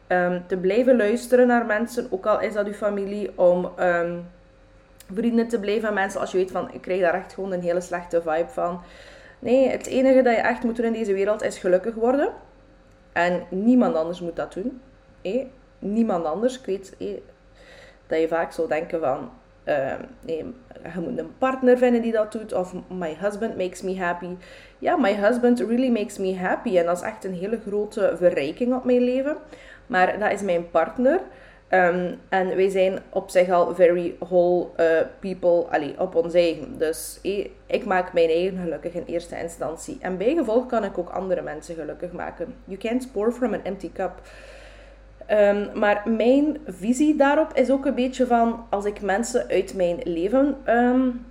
um, 0.09 0.45
te 0.47 0.57
blijven 0.57 0.97
luisteren 0.97 1.47
naar 1.47 1.67
mensen. 1.67 2.07
Ook 2.11 2.27
al 2.27 2.41
is 2.41 2.53
dat 2.53 2.67
uw 2.67 2.73
familie. 2.73 3.39
Om 3.39 3.71
vrienden 5.15 5.49
te 5.49 5.61
blijven 5.61 5.95
mensen 5.95 6.21
als 6.21 6.31
je 6.31 6.39
weet 6.39 6.51
van, 6.51 6.73
ik 6.73 6.81
krijg 6.81 7.01
daar 7.01 7.15
echt 7.15 7.33
gewoon 7.33 7.53
een 7.53 7.63
hele 7.63 7.81
slechte 7.81 8.23
vibe 8.23 8.49
van. 8.49 8.81
Nee, 9.41 9.69
het 9.69 9.87
enige 9.87 10.23
dat 10.23 10.35
je 10.35 10.41
echt 10.41 10.63
moet 10.63 10.77
doen 10.77 10.87
in 10.87 10.93
deze 10.93 11.13
wereld 11.13 11.43
is 11.43 11.59
gelukkig 11.59 11.95
worden. 11.95 12.33
En 13.13 13.43
niemand 13.49 13.95
anders 13.95 14.21
moet 14.21 14.37
dat 14.37 14.53
doen. 14.53 14.81
Niemand 15.79 16.25
anders. 16.25 16.59
Ik 16.61 16.67
weet 16.67 16.95
dat 18.07 18.21
je 18.21 18.29
vaak 18.29 18.53
zou 18.53 18.69
denken 18.69 19.01
van... 19.01 19.31
Uh, 19.65 19.95
nee, 20.21 20.55
je 20.95 21.01
moet 21.01 21.19
een 21.19 21.39
partner 21.39 21.79
vinden 21.79 22.03
die 22.03 22.13
dat 22.13 22.33
doet. 22.33 22.53
Of 22.53 22.75
my 22.89 23.17
husband 23.21 23.57
makes 23.57 23.83
me 23.83 23.99
happy. 23.99 24.29
Ja, 24.79 24.97
my 24.97 25.15
husband 25.15 25.61
really 25.61 25.91
makes 25.91 26.19
me 26.19 26.37
happy. 26.37 26.79
En 26.79 26.87
dat 26.87 26.97
is 26.97 27.03
echt 27.03 27.25
een 27.25 27.35
hele 27.35 27.61
grote 27.67 28.13
verrijking 28.17 28.75
op 28.75 28.85
mijn 28.85 29.01
leven. 29.03 29.37
Maar 29.87 30.19
dat 30.19 30.33
is 30.33 30.43
mijn 30.43 30.71
partner. 30.71 31.21
Um, 31.73 32.19
en 32.29 32.57
wij 32.57 32.69
zijn 32.69 32.99
op 33.11 33.31
zich 33.31 33.51
al 33.51 33.75
very 33.75 34.17
whole 34.19 34.67
uh, 34.81 34.87
people 35.21 35.65
allee, 35.71 36.01
op 36.01 36.15
ons 36.15 36.35
eigen. 36.35 36.79
Dus 36.79 37.19
eh, 37.23 37.47
ik 37.67 37.85
maak 37.85 38.13
mijn 38.13 38.29
eigen 38.29 38.59
gelukkig 38.63 38.93
in 38.93 39.05
eerste 39.07 39.39
instantie. 39.39 39.99
En 40.01 40.17
bij 40.17 40.35
gevolg 40.35 40.67
kan 40.67 40.85
ik 40.85 40.99
ook 40.99 41.09
andere 41.09 41.43
mensen 41.43 41.75
gelukkig 41.75 42.13
maken. 42.13 42.55
You 42.65 42.79
can't 42.79 43.13
pour 43.13 43.33
from 43.33 43.55
an 43.55 43.65
empty 43.65 43.91
cup. 43.93 44.13
Um, 45.31 45.69
maar 45.75 46.03
mijn 46.05 46.59
visie 46.67 47.17
daarop 47.17 47.53
is 47.55 47.71
ook 47.71 47.87
een 47.87 47.95
beetje 47.95 48.27
van 48.27 48.67
als 48.71 48.85
ik 48.85 49.01
mensen 49.01 49.49
uit 49.49 49.75
mijn 49.75 49.99
leven 50.05 50.57
um, 50.67 51.27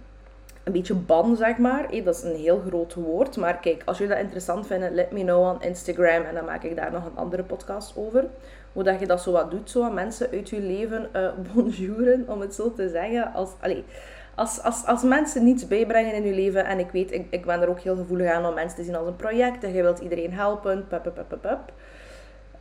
een 0.63 0.71
beetje 0.71 0.95
ban, 0.95 1.35
zeg 1.35 1.57
maar. 1.57 1.89
Eh, 1.89 2.05
dat 2.05 2.15
is 2.15 2.23
een 2.23 2.35
heel 2.35 2.63
groot 2.67 2.93
woord. 2.93 3.37
Maar 3.37 3.57
kijk, 3.57 3.81
als 3.85 3.97
jullie 3.97 4.13
dat 4.13 4.23
interessant 4.23 4.67
vinden, 4.67 4.93
let 4.93 5.11
me 5.11 5.21
know 5.21 5.53
on 5.53 5.61
Instagram. 5.61 6.23
En 6.23 6.35
dan 6.35 6.45
maak 6.45 6.63
ik 6.63 6.75
daar 6.75 6.91
nog 6.91 7.05
een 7.05 7.17
andere 7.17 7.43
podcast 7.43 7.93
over 7.97 8.25
hoe 8.73 8.83
dat 8.83 8.99
je 8.99 9.07
dat 9.07 9.21
zo 9.21 9.31
wat 9.31 9.51
doet, 9.51 9.69
zo 9.69 9.91
mensen 9.91 10.29
uit 10.31 10.49
je 10.49 10.61
leven 10.61 11.09
uh, 11.15 11.29
bonjouren, 11.53 12.25
om 12.27 12.41
het 12.41 12.55
zo 12.55 12.73
te 12.73 12.89
zeggen. 12.89 13.33
Als, 13.33 13.49
allez, 13.59 13.81
als, 14.35 14.63
als, 14.63 14.85
als 14.85 15.03
mensen 15.03 15.43
niets 15.43 15.67
bijbrengen 15.67 16.13
in 16.13 16.23
je 16.23 16.33
leven, 16.33 16.65
en 16.65 16.79
ik 16.79 16.91
weet, 16.91 17.11
ik, 17.11 17.27
ik 17.29 17.45
ben 17.45 17.61
er 17.61 17.69
ook 17.69 17.79
heel 17.79 17.95
gevoelig 17.95 18.31
aan 18.31 18.45
om 18.45 18.53
mensen 18.53 18.77
te 18.77 18.83
zien 18.83 18.95
als 18.95 19.07
een 19.07 19.15
project, 19.15 19.63
en 19.63 19.73
je 19.73 19.81
wilt 19.81 19.99
iedereen 19.99 20.33
helpen. 20.33 20.87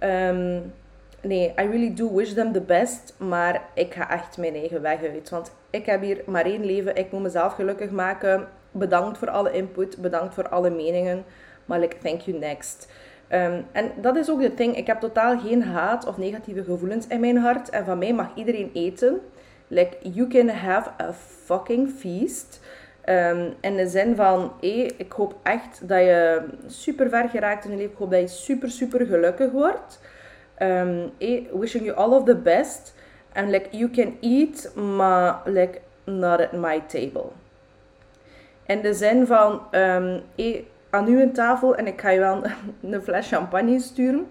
Um, 0.03 0.73
nee, 1.21 1.49
I 1.49 1.67
really 1.67 1.95
do 1.95 2.15
wish 2.15 2.33
them 2.33 2.53
the 2.53 2.61
best, 2.61 3.15
maar 3.17 3.63
ik 3.75 3.95
ga 3.95 4.11
echt 4.11 4.37
mijn 4.37 4.55
eigen 4.55 4.83
weg 4.83 5.03
uit. 5.03 5.29
Want 5.29 5.53
ik 5.71 5.87
heb 5.87 6.03
hier 6.03 6.23
maar 6.27 6.45
één 6.45 6.65
leven, 6.65 6.97
ik 6.97 7.13
moet 7.13 7.23
mezelf 7.23 7.53
gelukkig 7.55 7.91
maken. 7.91 8.49
Bedankt 8.71 9.19
voor 9.19 9.31
alle 9.31 9.53
input, 9.53 9.97
bedankt 9.97 10.35
voor 10.35 10.49
alle 10.49 10.71
meningen, 10.71 11.25
maar 11.65 11.81
like, 11.81 11.99
thank 11.99 12.21
you 12.21 12.39
next. 12.39 12.89
Um, 13.33 13.67
en 13.73 13.93
dat 13.97 14.17
is 14.17 14.31
ook 14.31 14.41
de 14.41 14.55
ding. 14.55 14.77
Ik 14.77 14.87
heb 14.87 15.01
totaal 15.01 15.39
geen 15.39 15.63
haat 15.63 16.07
of 16.07 16.19
negatieve 16.19 16.65
gevoelens 16.65 17.07
in 17.07 17.21
mijn 17.21 17.37
hart. 17.37 17.71
En 17.71 17.85
van 17.85 17.99
mij 17.99 18.13
mag 18.15 18.31
iedereen 18.35 18.71
eten. 18.75 19.21
Like, 19.67 19.97
you 20.01 20.29
can 20.29 20.49
have 20.49 20.91
a 21.01 21.13
fucking 21.13 21.91
feast. 21.91 22.61
Um, 23.05 23.55
in 23.61 23.77
de 23.77 23.89
zin 23.89 24.17
van, 24.17 24.53
hey, 24.61 24.93
ik 24.97 25.13
hoop 25.13 25.35
echt 25.43 25.89
dat 25.89 25.99
je 25.99 26.43
super 26.67 27.09
ver 27.09 27.29
geraakt 27.29 27.65
in 27.65 27.71
je 27.71 27.77
leven. 27.77 27.93
Ik 27.93 27.99
hoop 27.99 28.11
dat 28.11 28.21
je 28.21 28.27
super, 28.27 28.71
super 28.71 29.07
gelukkig 29.07 29.51
wordt. 29.51 30.01
Hey, 31.19 31.49
wishing 31.53 31.85
you 31.85 31.97
all 31.97 32.11
of 32.11 32.25
the 32.25 32.37
best. 32.37 32.95
And 33.33 33.51
like, 33.51 33.77
you 33.77 33.91
can 33.91 34.17
eat, 34.21 34.73
maar 34.75 35.41
like, 35.45 35.81
not 36.05 36.41
at 36.41 36.53
my 36.53 36.83
table. 36.87 37.27
In 38.67 38.81
de 38.81 38.95
zin 38.95 39.27
van, 39.27 39.63
um, 39.73 40.23
aan 40.99 41.07
een 41.07 41.33
tafel 41.33 41.77
en 41.77 41.87
ik 41.87 42.01
ga 42.01 42.11
je 42.11 42.19
wel 42.19 42.43
een, 42.83 43.03
fles 43.03 43.29
champagne 43.29 43.81
sturen. 43.81 44.27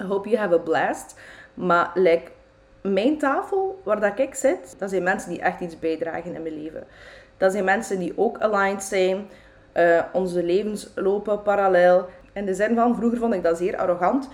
I 0.00 0.04
hope 0.04 0.28
you 0.28 0.40
have 0.40 0.54
a 0.54 0.58
blast. 0.58 1.14
Maar 1.54 1.90
like, 1.94 2.30
mijn 2.80 3.18
tafel, 3.18 3.80
waar 3.84 4.00
dat 4.00 4.18
ik 4.18 4.34
zit, 4.34 4.74
dat 4.78 4.90
zijn 4.90 5.02
mensen 5.02 5.30
die 5.30 5.40
echt 5.40 5.60
iets 5.60 5.78
bijdragen 5.78 6.34
in 6.34 6.42
mijn 6.42 6.62
leven. 6.62 6.84
Dat 7.36 7.52
zijn 7.52 7.64
mensen 7.64 7.98
die 7.98 8.12
ook 8.16 8.38
aligned 8.38 8.82
zijn. 8.82 9.28
Uh, 9.74 10.02
onze 10.12 10.42
levens 10.42 10.90
lopen 10.94 11.42
parallel. 11.42 12.06
In 12.32 12.46
de 12.46 12.54
zin 12.54 12.74
van, 12.74 12.96
vroeger 12.96 13.18
vond 13.18 13.34
ik 13.34 13.42
dat 13.42 13.58
zeer 13.58 13.76
arrogant. 13.76 14.28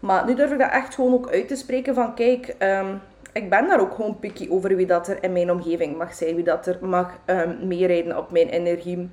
Maar 0.00 0.26
nu 0.26 0.34
durf 0.34 0.52
ik 0.52 0.58
dat 0.58 0.70
echt 0.70 0.94
gewoon 0.94 1.12
ook 1.12 1.30
uit 1.30 1.48
te 1.48 1.56
spreken 1.56 1.94
van, 1.94 2.14
kijk, 2.14 2.54
um, 2.58 3.00
ik 3.32 3.50
ben 3.50 3.66
daar 3.66 3.80
ook 3.80 3.94
gewoon 3.94 4.18
picky 4.18 4.48
over 4.50 4.76
wie 4.76 4.86
dat 4.86 5.08
er 5.08 5.22
in 5.22 5.32
mijn 5.32 5.50
omgeving 5.50 5.96
mag 5.96 6.14
zijn. 6.14 6.34
Wie 6.34 6.44
dat 6.44 6.66
er 6.66 6.78
mag 6.80 7.18
um, 7.26 7.66
meerijden 7.66 8.18
op 8.18 8.30
mijn 8.30 8.48
energie. 8.48 9.10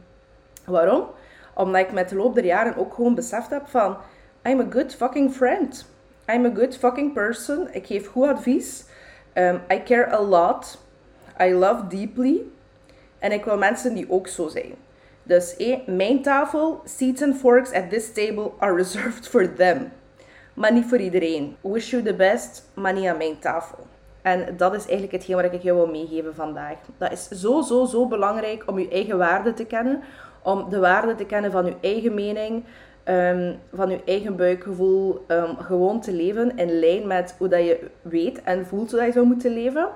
Waarom? 0.66 1.08
Omdat 1.58 1.82
ik 1.82 1.92
met 1.92 2.10
de 2.10 2.16
loop 2.16 2.36
der 2.36 2.46
jaren 2.46 2.78
ook 2.78 2.94
gewoon 2.94 3.16
beseft 3.16 3.50
heb 3.50 3.68
van... 3.68 3.98
I'm 4.44 4.60
a 4.60 4.66
good 4.70 4.96
fucking 4.96 5.34
friend. 5.34 5.86
I'm 6.28 6.46
a 6.46 6.52
good 6.56 6.78
fucking 6.78 7.14
person. 7.14 7.68
Ik 7.72 7.86
geef 7.86 8.08
goed 8.08 8.28
advies. 8.28 8.86
Um, 9.34 9.62
I 9.72 9.84
care 9.84 10.14
a 10.14 10.22
lot. 10.22 10.78
I 11.42 11.54
love 11.54 11.88
deeply. 11.88 12.42
En 13.20 13.32
ik 13.32 13.46
wil 13.46 13.58
mensen 13.58 13.94
die 13.94 14.12
ook 14.12 14.28
zo 14.28 14.48
zijn. 14.48 14.74
Dus 15.24 15.58
eh, 15.58 15.78
mijn 15.86 16.22
tafel, 16.22 16.82
seats 16.86 17.22
and 17.22 17.38
forks 17.38 17.72
at 17.72 17.90
this 17.90 18.14
table 18.14 18.52
are 18.58 18.76
reserved 18.76 19.28
for 19.32 19.54
them. 19.54 19.92
Maar 20.54 20.74
niet 20.74 20.86
voor 20.86 21.00
iedereen. 21.00 21.56
Wish 21.62 21.90
you 21.90 22.04
the 22.04 22.14
best, 22.14 22.70
maar 22.74 22.94
niet 22.94 23.08
aan 23.08 23.18
mijn 23.18 23.40
tafel. 23.40 23.88
En 24.22 24.58
dat 24.58 24.74
is 24.74 24.84
eigenlijk 24.84 25.12
hetgeen 25.12 25.36
wat 25.36 25.54
ik 25.54 25.62
jou 25.62 25.78
wil 25.78 25.88
meegeven 25.88 26.36
vandaag. 26.36 26.78
Dat 26.98 27.12
is 27.12 27.28
zo, 27.28 27.62
zo, 27.62 27.86
zo 27.86 28.08
belangrijk 28.08 28.64
om 28.66 28.80
je 28.80 28.90
eigen 28.90 29.18
waarde 29.18 29.54
te 29.54 29.66
kennen 29.66 30.04
om 30.48 30.70
de 30.70 30.80
waarde 30.80 31.16
te 31.16 31.26
kennen 31.26 31.52
van 31.52 31.66
je 31.66 31.76
eigen 31.82 32.14
mening, 32.14 32.64
um, 33.06 33.60
van 33.74 33.90
je 33.90 34.02
eigen 34.06 34.36
buikgevoel, 34.36 35.26
um, 35.28 35.58
gewoon 35.58 36.02
te 36.02 36.12
leven 36.12 36.58
in 36.58 36.80
lijn 36.80 37.08
met 37.08 37.36
hoe 37.38 37.48
dat 37.48 37.60
je 37.60 37.90
weet 38.02 38.44
en 38.44 38.66
voelt 38.66 38.90
dat 38.90 39.06
je 39.06 39.12
zou 39.12 39.26
moeten 39.26 39.52
leven. 39.54 39.88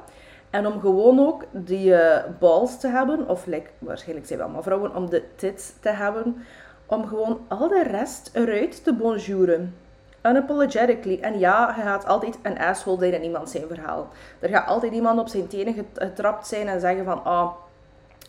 En 0.50 0.68
om 0.68 0.80
gewoon 0.80 1.20
ook 1.20 1.44
die 1.52 1.90
uh, 1.90 2.18
balls 2.40 2.80
te 2.80 2.88
hebben, 2.88 3.28
of 3.28 3.46
like, 3.46 3.70
waarschijnlijk 3.80 4.28
zijn 4.28 4.40
we 4.40 4.46
allemaal 4.46 4.64
vrouwen, 4.64 4.96
om 4.96 5.10
de 5.10 5.24
tits 5.36 5.74
te 5.80 5.90
hebben, 5.90 6.46
om 6.86 7.08
gewoon 7.08 7.40
al 7.48 7.68
de 7.68 7.84
rest 7.84 8.30
eruit 8.34 8.84
te 8.84 8.94
bonjouren. 8.94 9.76
Unapologetically. 10.24 11.20
En 11.22 11.40
ja, 11.40 11.74
je 11.78 11.82
gaat 11.82 12.08
altijd 12.08 12.40
een 12.42 12.60
asshole 12.60 13.00
zijn 13.00 13.14
in 13.14 13.24
iemand 13.24 13.50
zijn 13.50 13.68
verhaal. 13.68 14.08
Er 14.40 14.50
gaat 14.50 14.68
altijd 14.68 14.94
iemand 14.94 15.20
op 15.20 15.28
zijn 15.28 15.48
tenen 15.48 15.86
getrapt 15.94 16.48
zijn 16.48 16.68
en 16.68 16.80
zeggen 16.80 17.06
van, 17.06 17.24
ah, 17.24 17.44
oh, 17.44 17.52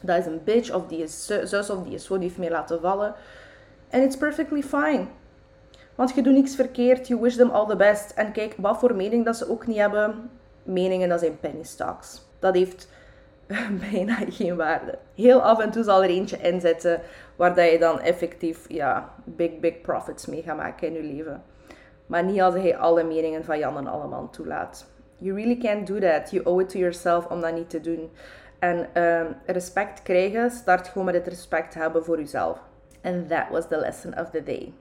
dat 0.02 0.18
is 0.18 0.26
een 0.26 0.40
bitch, 0.44 0.74
of 0.74 0.86
die 0.86 1.02
is 1.02 1.26
zus, 1.26 1.70
of 1.70 1.82
die 1.82 1.94
is 1.94 2.04
zo, 2.04 2.14
die 2.14 2.26
heeft 2.26 2.38
mij 2.38 2.50
laten 2.50 2.80
vallen. 2.80 3.14
And 3.90 4.04
it's 4.04 4.16
perfectly 4.16 4.62
fine. 4.62 5.06
Want 5.94 6.14
je 6.14 6.22
doet 6.22 6.34
niks 6.34 6.54
verkeerd, 6.54 7.08
you 7.08 7.20
wish 7.20 7.36
them 7.36 7.50
all 7.50 7.66
the 7.66 7.76
best. 7.76 8.10
En 8.10 8.32
kijk, 8.32 8.54
wat 8.56 8.78
voor 8.78 8.96
mening 8.96 9.24
dat 9.24 9.36
ze 9.36 9.50
ook 9.50 9.66
niet 9.66 9.76
hebben, 9.76 10.30
meningen 10.62 11.08
dat 11.08 11.20
zijn 11.20 11.40
penny 11.40 11.62
stocks. 11.62 12.22
Dat 12.38 12.54
heeft 12.54 12.88
bijna 13.90 14.16
geen 14.28 14.56
waarde. 14.56 14.98
Heel 15.14 15.42
af 15.42 15.60
en 15.60 15.70
toe 15.70 15.82
zal 15.82 16.02
er 16.02 16.08
eentje 16.08 16.38
inzetten 16.38 17.00
waar 17.36 17.54
dat 17.54 17.70
je 17.70 17.78
dan 17.78 18.00
effectief 18.00 18.64
ja, 18.68 19.14
big, 19.24 19.58
big 19.60 19.80
profits 19.80 20.26
mee 20.26 20.42
gaat 20.42 20.56
maken 20.56 20.88
in 20.88 20.92
je 20.92 21.14
leven. 21.14 21.42
Maar 22.06 22.24
niet 22.24 22.40
als 22.40 22.54
hij 22.54 22.76
alle 22.76 23.04
meningen 23.04 23.44
van 23.44 23.58
Jan 23.58 23.76
en 23.76 23.86
Alleman 23.86 24.30
toelaat. 24.30 24.86
You 25.18 25.34
really 25.34 25.56
can't 25.56 25.86
do 25.86 25.98
that. 25.98 26.30
You 26.30 26.44
owe 26.44 26.62
it 26.62 26.68
to 26.68 26.78
yourself 26.78 27.26
om 27.26 27.40
dat 27.40 27.54
niet 27.54 27.70
te 27.70 27.80
doen. 27.80 28.10
En 28.62 28.88
uh, 28.94 29.20
respect 29.46 30.02
krijgen 30.02 30.50
start 30.50 30.88
gewoon 30.88 31.04
met 31.04 31.14
het 31.14 31.26
respect 31.26 31.74
hebben 31.74 32.04
voor 32.04 32.18
jezelf. 32.18 32.58
And 33.02 33.28
that 33.28 33.48
was 33.50 33.68
the 33.68 33.76
lesson 33.76 34.18
of 34.18 34.30
the 34.30 34.42
day. 34.42 34.72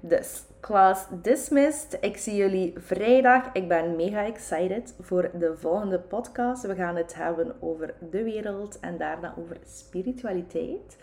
Dus, 0.00 0.42
class 0.60 1.06
dismissed. 1.22 1.98
Ik 2.00 2.16
zie 2.16 2.36
jullie 2.36 2.74
vrijdag. 2.76 3.42
Ik 3.52 3.68
ben 3.68 3.96
mega 3.96 4.24
excited 4.24 4.94
voor 5.00 5.30
de 5.32 5.54
volgende 5.56 5.98
podcast. 5.98 6.66
We 6.66 6.74
gaan 6.74 6.96
het 6.96 7.14
hebben 7.14 7.54
over 7.60 7.94
de 8.10 8.22
wereld 8.22 8.80
en 8.80 8.98
daarna 8.98 9.34
over 9.38 9.56
spiritualiteit. 9.66 10.96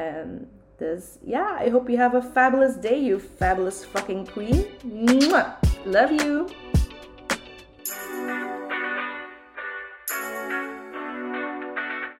Um, 0.00 0.48
dus 0.76 1.04
ja, 1.20 1.56
yeah, 1.56 1.66
I 1.66 1.70
hope 1.70 1.92
you 1.92 2.02
have 2.02 2.16
a 2.16 2.22
fabulous 2.22 2.80
day, 2.80 3.04
you 3.04 3.20
fabulous 3.36 3.84
fucking 3.84 4.30
queen. 4.30 4.66
Love 5.84 6.14
you! 6.14 6.46